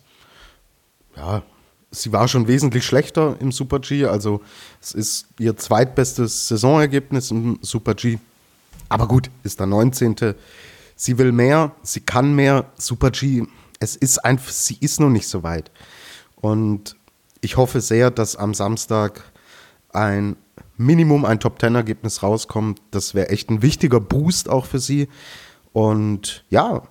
Ja, 1.16 1.42
sie 1.90 2.12
war 2.12 2.28
schon 2.28 2.46
wesentlich 2.46 2.84
schlechter 2.84 3.36
im 3.40 3.52
Super 3.52 3.80
G, 3.80 4.06
also 4.06 4.42
es 4.80 4.92
ist 4.92 5.28
ihr 5.38 5.56
zweitbestes 5.56 6.48
Saisonergebnis 6.48 7.30
im 7.30 7.58
Super 7.62 7.94
G. 7.94 8.18
Aber 8.88 9.06
gut, 9.06 9.30
ist 9.44 9.60
der 9.60 9.66
19. 9.66 10.34
Sie 11.00 11.16
will 11.16 11.32
mehr, 11.32 11.72
sie 11.82 12.00
kann 12.00 12.34
mehr. 12.34 12.66
Super 12.76 13.10
G, 13.10 13.44
es 13.78 13.96
ist 13.96 14.18
einfach, 14.18 14.52
sie 14.52 14.76
ist 14.80 15.00
noch 15.00 15.08
nicht 15.08 15.28
so 15.28 15.42
weit. 15.42 15.70
Und 16.36 16.94
ich 17.40 17.56
hoffe 17.56 17.80
sehr, 17.80 18.10
dass 18.10 18.36
am 18.36 18.52
Samstag 18.52 19.24
ein 19.94 20.36
Minimum 20.76 21.24
ein 21.24 21.40
Top 21.40 21.58
Ten 21.58 21.74
Ergebnis 21.74 22.22
rauskommt. 22.22 22.82
Das 22.90 23.14
wäre 23.14 23.30
echt 23.30 23.48
ein 23.48 23.62
wichtiger 23.62 23.98
Boost 23.98 24.50
auch 24.50 24.66
für 24.66 24.78
sie. 24.78 25.08
Und 25.72 26.44
ja, 26.50 26.82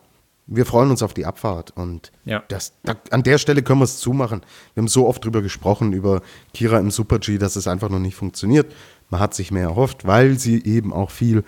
wir 0.48 0.66
freuen 0.66 0.90
uns 0.90 1.04
auf 1.04 1.14
die 1.14 1.28
Abfahrt. 1.28 1.78
Und 1.78 2.12
ja. 2.26 2.42
das, 2.48 2.74
da, 2.82 2.96
an 3.12 3.22
der 3.22 3.38
Stelle 3.38 3.62
können 3.62 3.82
wir 3.82 3.86
es 3.86 4.00
zumachen. 4.00 4.42
Wir 4.74 4.82
haben 4.82 4.88
so 4.88 5.08
oft 5.08 5.24
drüber 5.24 5.44
gesprochen, 5.44 5.94
über 5.94 6.24
Kira 6.56 6.80
im 6.80 6.90
Super 6.90 7.20
G, 7.20 7.38
dass 7.38 7.56
es 7.56 7.68
einfach 7.68 7.90
noch 7.90 8.00
nicht 8.00 8.16
funktioniert. 8.16 8.74
Man 9.12 9.20
hat 9.20 9.36
sich 9.36 9.52
mehr 9.52 9.68
erhofft, 9.68 10.08
weil 10.08 10.40
sie 10.40 10.64
eben 10.66 10.94
auch 10.94 11.12
viel 11.12 11.44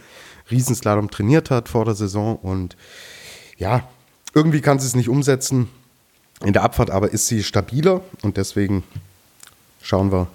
Riesenslalom 0.49 1.11
trainiert 1.11 1.51
hat 1.51 1.69
vor 1.69 1.85
der 1.85 1.95
Saison 1.95 2.37
und 2.37 2.75
ja, 3.57 3.87
irgendwie 4.33 4.61
kann 4.61 4.79
sie 4.79 4.87
es 4.87 4.95
nicht 4.95 5.09
umsetzen. 5.09 5.69
In 6.43 6.53
der 6.53 6.63
Abfahrt 6.63 6.89
aber 6.89 7.11
ist 7.11 7.27
sie 7.27 7.43
stabiler 7.43 8.01
und 8.23 8.37
deswegen 8.37 8.83
schauen 9.81 10.11
wir 10.11 10.27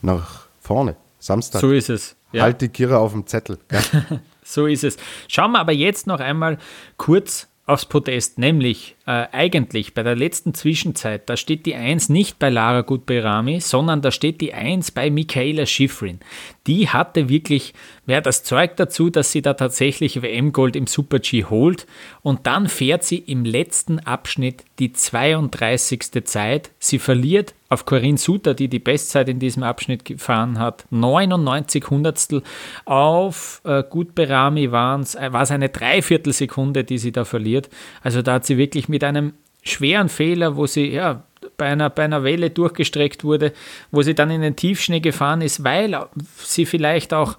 nach 0.00 0.46
vorne. 0.62 0.96
Samstag. 1.18 1.60
So 1.60 1.70
ist 1.72 1.90
es. 1.90 2.16
Ja. 2.32 2.44
Halt 2.44 2.60
die 2.62 2.68
Kira 2.68 2.96
auf 2.96 3.12
dem 3.12 3.26
Zettel. 3.26 3.58
Ja. 3.70 3.82
so 4.44 4.66
ist 4.66 4.84
es. 4.84 4.96
Schauen 5.28 5.52
wir 5.52 5.60
aber 5.60 5.72
jetzt 5.72 6.06
noch 6.06 6.20
einmal 6.20 6.58
kurz 6.96 7.46
aufs 7.66 7.84
Podest, 7.84 8.38
nämlich 8.38 8.96
äh, 9.10 9.26
eigentlich 9.32 9.92
bei 9.92 10.04
der 10.04 10.14
letzten 10.14 10.54
Zwischenzeit, 10.54 11.28
da 11.28 11.36
steht 11.36 11.66
die 11.66 11.74
1 11.74 12.10
nicht 12.10 12.38
bei 12.38 12.48
Lara 12.48 12.82
Gutberami, 12.82 13.58
sondern 13.58 14.02
da 14.02 14.12
steht 14.12 14.40
die 14.40 14.54
1 14.54 14.92
bei 14.92 15.10
Michaela 15.10 15.66
Schifrin. 15.66 16.20
Die 16.68 16.88
hatte 16.90 17.28
wirklich, 17.28 17.74
ja, 18.06 18.20
das 18.20 18.44
zeugt 18.44 18.78
dazu, 18.78 19.10
dass 19.10 19.32
sie 19.32 19.42
da 19.42 19.54
tatsächlich 19.54 20.22
WM-Gold 20.22 20.76
im 20.76 20.86
Super-G 20.86 21.46
holt 21.46 21.88
und 22.22 22.46
dann 22.46 22.68
fährt 22.68 23.02
sie 23.02 23.18
im 23.18 23.44
letzten 23.44 23.98
Abschnitt 23.98 24.64
die 24.78 24.92
32. 24.92 26.24
Zeit. 26.24 26.70
Sie 26.78 27.00
verliert 27.00 27.54
auf 27.70 27.86
Corinne 27.86 28.18
Suter, 28.18 28.52
die 28.52 28.68
die 28.68 28.80
Bestzeit 28.80 29.28
in 29.28 29.38
diesem 29.38 29.62
Abschnitt 29.62 30.04
gefahren 30.04 30.58
hat, 30.58 30.86
99 30.90 31.88
Hundertstel. 31.88 32.42
Auf 32.84 33.62
äh, 33.64 33.84
Gutberami 33.88 34.64
äh, 34.64 34.72
war 34.72 35.00
es 35.00 35.50
eine 35.50 35.68
Dreiviertelsekunde, 35.68 36.82
die 36.82 36.98
sie 36.98 37.12
da 37.12 37.24
verliert. 37.24 37.70
Also 38.02 38.22
da 38.22 38.34
hat 38.34 38.46
sie 38.46 38.58
wirklich 38.58 38.88
mit 38.88 38.99
einem 39.04 39.34
schweren 39.62 40.08
Fehler, 40.08 40.56
wo 40.56 40.66
sie 40.66 40.90
ja 40.90 41.22
bei 41.56 41.66
einer, 41.66 41.90
bei 41.90 42.04
einer 42.04 42.24
Welle 42.24 42.50
durchgestreckt 42.50 43.24
wurde, 43.24 43.52
wo 43.90 44.02
sie 44.02 44.14
dann 44.14 44.30
in 44.30 44.40
den 44.40 44.56
Tiefschnee 44.56 45.00
gefahren 45.00 45.42
ist, 45.42 45.64
weil 45.64 45.98
sie 46.38 46.66
vielleicht 46.66 47.12
auch 47.12 47.36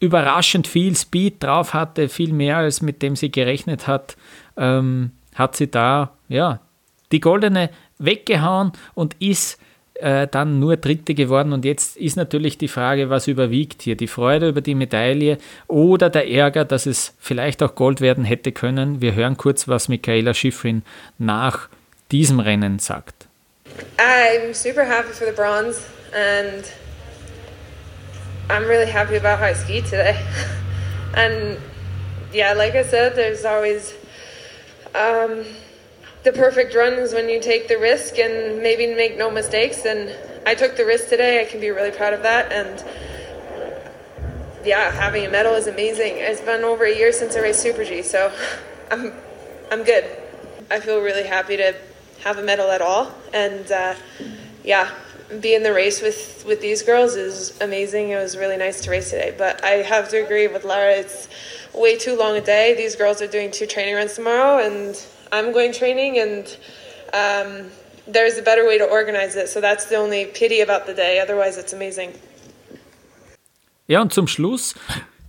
überraschend 0.00 0.66
viel 0.66 0.96
Speed 0.96 1.42
drauf 1.42 1.74
hatte, 1.74 2.08
viel 2.08 2.32
mehr 2.32 2.56
als 2.56 2.82
mit 2.82 3.02
dem 3.02 3.14
sie 3.14 3.30
gerechnet 3.30 3.86
hat, 3.86 4.16
ähm, 4.56 5.12
hat 5.34 5.56
sie 5.56 5.70
da 5.70 6.12
ja 6.28 6.60
die 7.12 7.20
goldene 7.20 7.70
weggehauen 7.98 8.72
und 8.94 9.14
ist 9.20 9.60
äh, 9.94 10.26
dann 10.26 10.58
nur 10.58 10.76
Dritte 10.76 11.14
geworden. 11.14 11.52
Und 11.52 11.64
jetzt 11.64 11.96
ist 11.96 12.16
natürlich 12.16 12.58
die 12.58 12.68
Frage, 12.68 13.10
was 13.10 13.28
überwiegt 13.28 13.82
hier? 13.82 13.96
Die 13.96 14.08
Freude 14.08 14.48
über 14.48 14.60
die 14.60 14.74
Medaille 14.74 15.38
oder 15.68 16.10
der 16.10 16.30
Ärger, 16.30 16.64
dass 16.64 16.86
es 16.86 17.14
vielleicht 17.18 17.62
auch 17.62 17.74
Gold 17.74 18.00
werden 18.00 18.24
hätte 18.24 18.52
können? 18.52 19.00
Wir 19.00 19.14
hören 19.14 19.36
kurz, 19.36 19.68
was 19.68 19.88
Michaela 19.88 20.34
Schifrin 20.34 20.82
nach 21.18 21.68
diesem 22.10 22.40
Rennen 22.40 22.78
sagt. 22.78 23.26
I'm 23.98 24.52
super 24.52 24.84
happy 24.84 25.12
for 25.12 25.26
the 25.26 25.32
bronze 25.32 25.80
and 26.12 26.64
I'm 28.50 28.66
really 28.68 28.90
happy 28.90 29.16
about 29.16 29.38
how 29.38 29.46
I 29.46 29.54
skied 29.54 29.84
today. 29.84 30.18
and 31.14 31.58
yeah, 32.32 32.52
like 32.52 32.74
I 32.74 32.82
said, 32.82 33.14
there's 33.14 33.44
always 33.44 33.94
um, 34.94 35.44
the 36.24 36.32
perfect 36.32 36.74
run 36.74 36.94
is 36.94 37.12
when 37.12 37.28
you 37.28 37.40
take 37.40 37.68
the 37.68 37.78
risk 37.78 38.18
and 38.18 38.62
maybe 38.62 38.86
make 38.94 39.16
no 39.16 39.30
mistakes. 39.30 39.84
And 39.84 40.14
I 40.46 40.54
took 40.54 40.76
the 40.76 40.84
risk 40.84 41.08
today. 41.08 41.40
I 41.40 41.44
can 41.44 41.60
be 41.60 41.70
really 41.70 41.90
proud 41.90 42.12
of 42.12 42.22
that. 42.22 42.52
And 42.52 42.84
yeah, 44.64 44.90
having 44.92 45.26
a 45.26 45.30
medal 45.30 45.54
is 45.54 45.66
amazing. 45.66 46.14
It's 46.16 46.40
been 46.40 46.62
over 46.62 46.84
a 46.84 46.96
year 46.96 47.12
since 47.12 47.36
I 47.36 47.40
raced 47.40 47.60
Super 47.60 47.84
G, 47.84 48.02
so 48.02 48.32
I'm 48.90 49.12
I'm 49.70 49.82
good. 49.82 50.04
I 50.70 50.80
feel 50.80 51.00
really 51.00 51.26
happy 51.26 51.56
to 51.56 51.74
have 52.22 52.38
a 52.38 52.42
medal 52.42 52.70
at 52.70 52.80
all, 52.80 53.12
and 53.34 53.70
uh, 53.72 53.94
yeah, 54.62 54.90
be 55.40 55.54
in 55.54 55.62
the 55.62 55.72
race 55.72 56.00
with 56.00 56.44
with 56.46 56.60
these 56.60 56.82
girls 56.82 57.16
is 57.16 57.60
amazing. 57.60 58.10
It 58.10 58.16
was 58.16 58.36
really 58.36 58.56
nice 58.56 58.80
to 58.82 58.90
race 58.90 59.10
today, 59.10 59.34
but 59.36 59.64
I 59.64 59.82
have 59.82 60.08
to 60.10 60.22
agree 60.22 60.46
with 60.46 60.64
Lara. 60.64 60.92
It's 60.92 61.28
way 61.74 61.96
too 61.96 62.16
long 62.16 62.36
a 62.36 62.40
day. 62.40 62.74
These 62.74 62.96
girls 62.96 63.20
are 63.20 63.26
doing 63.26 63.50
two 63.50 63.66
training 63.66 63.96
runs 63.96 64.14
tomorrow, 64.14 64.64
and 64.64 64.94
I'm 65.32 65.50
going 65.52 65.72
training, 65.72 66.18
and 66.18 66.44
um, 67.14 67.70
there's 68.06 68.36
a 68.36 68.42
better 68.42 68.66
way 68.66 68.78
to 68.78 68.84
organize 68.84 69.34
it. 69.34 69.48
So 69.48 69.60
that's 69.60 69.86
the 69.86 69.96
only 69.96 70.26
pity 70.26 70.60
about 70.60 70.86
the 70.86 70.94
day. 70.94 71.20
Otherwise, 71.20 71.56
it's 71.56 71.72
amazing. 71.72 72.12
Ja, 73.88 74.00
und 74.00 74.12
zum 74.12 74.28
Schluss 74.28 74.74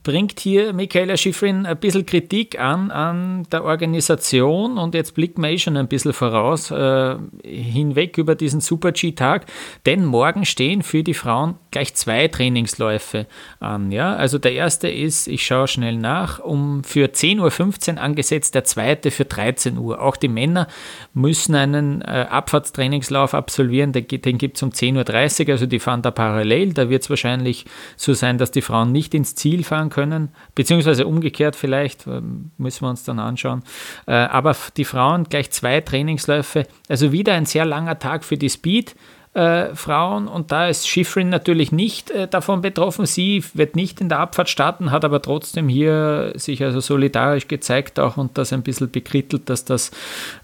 bringt 0.04 0.40
hier 0.40 0.74
Michaela 0.74 1.16
Schifrin 1.16 1.66
ein 1.66 1.78
bisschen 1.78 2.06
Kritik 2.06 2.60
an, 2.60 2.92
an 2.92 3.44
der 3.52 3.64
Organisation 3.64 4.78
und 4.78 4.94
jetzt 4.94 5.16
blicken 5.16 5.42
wir 5.42 5.50
eh 5.50 5.58
schon 5.58 5.78
ein 5.78 5.88
bisschen 5.88 6.12
voraus, 6.14 6.72
äh, 6.72 7.16
hinweg 7.44 8.18
über 8.18 8.36
diesen 8.36 8.60
Super-G-Tag, 8.60 9.46
denn 9.86 10.06
morgen 10.06 10.46
stehen 10.46 10.84
für 10.84 11.04
die 11.04 11.14
Frauen 11.14 11.56
gleich 11.72 11.96
zwei 11.96 12.28
Trainingsläufe 12.28 13.28
an. 13.60 13.92
Ja? 13.92 14.16
Also 14.16 14.38
der 14.38 14.54
erste 14.54 14.90
ist, 14.90 15.28
ich 15.28 15.46
schaue 15.46 15.68
schnell 15.68 15.96
nach, 15.96 16.40
um 16.40 16.84
für 16.84 17.08
10.15 17.08 17.96
Uhr 17.96 18.02
angesetzt, 18.02 18.56
der 18.56 18.66
zweite 18.66 19.10
für 19.10 19.26
13 19.26 19.78
Uhr. 19.78 20.02
Auch 20.02 20.18
die 20.18 20.28
Männer 20.28 20.68
müssen 21.14 21.56
einen 21.56 22.02
äh, 22.02 22.28
Abfahrtstrainingslauf 22.30 23.34
absolvieren, 23.34 23.94
den, 23.94 24.08
den 24.08 24.38
gibt 24.38 24.58
es 24.58 24.64
um 24.64 24.72
10.30 24.72 25.46
Uhr, 25.46 25.54
also 25.54 25.66
die 25.66 25.80
fahren 25.80 26.02
da 26.02 26.12
parallel, 26.12 26.74
da 26.74 26.90
wird 26.90 27.04
es 27.04 27.10
wahrscheinlich 27.10 27.66
so 27.96 28.14
sein, 28.14 28.38
dass 28.38 28.52
die 28.52 28.62
Frauen 28.62 28.92
nicht 28.92 29.14
ins 29.14 29.36
Ziel 29.36 29.64
fahren 29.64 29.90
können, 29.94 30.30
beziehungsweise 30.56 31.08
umgekehrt 31.08 31.56
vielleicht, 31.56 32.08
ähm, 32.08 32.52
müssen 32.58 32.84
wir 32.84 32.90
uns 32.90 33.04
dann 33.04 33.20
anschauen. 33.20 33.64
Äh, 34.08 34.14
aber 34.14 34.56
die 34.76 34.86
Frauen 34.86 35.26
gleich 35.26 35.52
zwei 35.52 35.80
Trainingsläufe, 35.80 36.66
also 36.90 37.12
wieder 37.12 37.34
ein 37.34 37.46
sehr 37.46 37.66
langer 37.66 38.00
Tag 38.00 38.26
für 38.26 38.38
die 38.38 38.50
Speed. 38.50 38.96
Äh, 39.34 39.74
Frauen 39.74 40.28
und 40.28 40.52
da 40.52 40.68
ist 40.68 40.88
Schifrin 40.88 41.30
natürlich 41.30 41.72
nicht 41.72 42.12
äh, 42.12 42.28
davon 42.28 42.62
betroffen. 42.62 43.08
Sie 43.08 43.44
wird 43.56 43.76
nicht 43.76 44.00
in 44.00 44.10
der 44.10 44.20
Abfahrt 44.20 44.50
starten, 44.50 44.92
hat 44.92 45.06
aber 45.06 45.24
trotzdem 45.24 45.70
hier 45.70 46.34
sich 46.36 46.64
also 46.64 46.80
solidarisch 46.80 47.48
gezeigt 47.48 48.00
auch 48.00 48.18
und 48.18 48.38
das 48.38 48.54
ein 48.54 48.62
bisschen 48.62 48.92
bekrittelt, 48.92 49.50
dass 49.50 49.66
das 49.66 49.90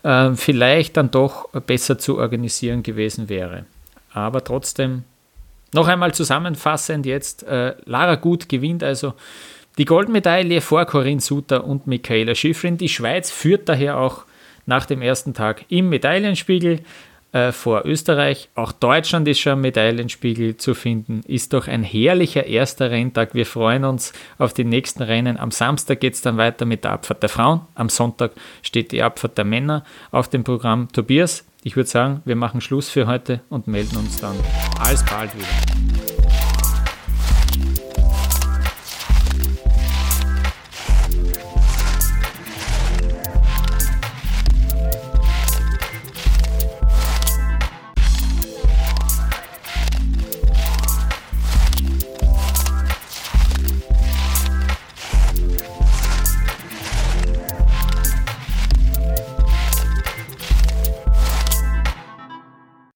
äh, 0.02 0.32
vielleicht 0.34 0.98
dann 0.98 1.12
doch 1.12 1.50
besser 1.68 2.00
zu 2.00 2.18
organisieren 2.18 2.82
gewesen 2.82 3.30
wäre. 3.30 3.66
aber 4.12 4.44
trotzdem 4.44 5.04
noch 5.74 5.88
einmal 5.88 6.14
zusammenfassend 6.14 7.06
jetzt, 7.06 7.44
äh, 7.44 7.76
Lara 7.86 8.16
Gut 8.16 8.50
gewinnt 8.50 8.84
also 8.84 9.14
die 9.78 9.86
Goldmedaille 9.86 10.62
vor 10.62 10.86
Corinne 10.86 11.22
Suter 11.22 11.64
und 11.64 11.88
Michaela 11.88 12.36
Schifrin. 12.36 12.78
Die 12.78 12.90
Schweiz 12.90 13.32
führt 13.32 13.70
daher 13.70 13.98
auch 13.98 14.26
nach 14.66 14.86
dem 14.86 15.02
ersten 15.02 15.34
Tag 15.34 15.66
im 15.70 15.90
Medaillenspiegel 15.90 16.82
äh, 17.32 17.52
vor 17.52 17.86
Österreich. 17.86 18.50
Auch 18.56 18.72
Deutschland 18.72 19.28
ist 19.28 19.40
schon 19.40 19.54
im 19.54 19.62
Medaillenspiegel 19.62 20.58
zu 20.58 20.74
finden. 20.74 21.22
Ist 21.28 21.54
doch 21.54 21.68
ein 21.68 21.84
herrlicher 21.84 22.46
erster 22.46 22.92
Renntag. 22.92 23.34
Wir 23.34 23.46
freuen 23.46 23.86
uns 23.86 24.14
auf 24.38 24.54
die 24.54 24.66
nächsten 24.66 25.04
Rennen. 25.04 25.38
Am 25.38 25.52
Samstag 25.52 26.00
geht 26.00 26.16
es 26.16 26.22
dann 26.22 26.38
weiter 26.38 26.66
mit 26.66 26.84
der 26.84 26.92
Abfahrt 26.92 27.22
der 27.22 27.30
Frauen. 27.30 27.62
Am 27.76 27.90
Sonntag 27.90 28.32
steht 28.64 28.92
die 28.92 29.02
Abfahrt 29.02 29.38
der 29.38 29.46
Männer 29.46 29.84
auf 30.12 30.28
dem 30.28 30.44
Programm. 30.44 30.90
Tobias, 30.92 31.46
ich 31.64 31.76
würde 31.76 31.90
sagen, 31.90 32.22
wir 32.26 32.36
machen 32.36 32.62
Schluss 32.62 32.90
für 32.90 33.08
heute 33.08 33.42
und 33.50 33.68
melden 33.68 33.98
uns 33.98 34.20
dann 34.22 34.36
alsbald 34.80 35.32
wieder. 35.36 36.09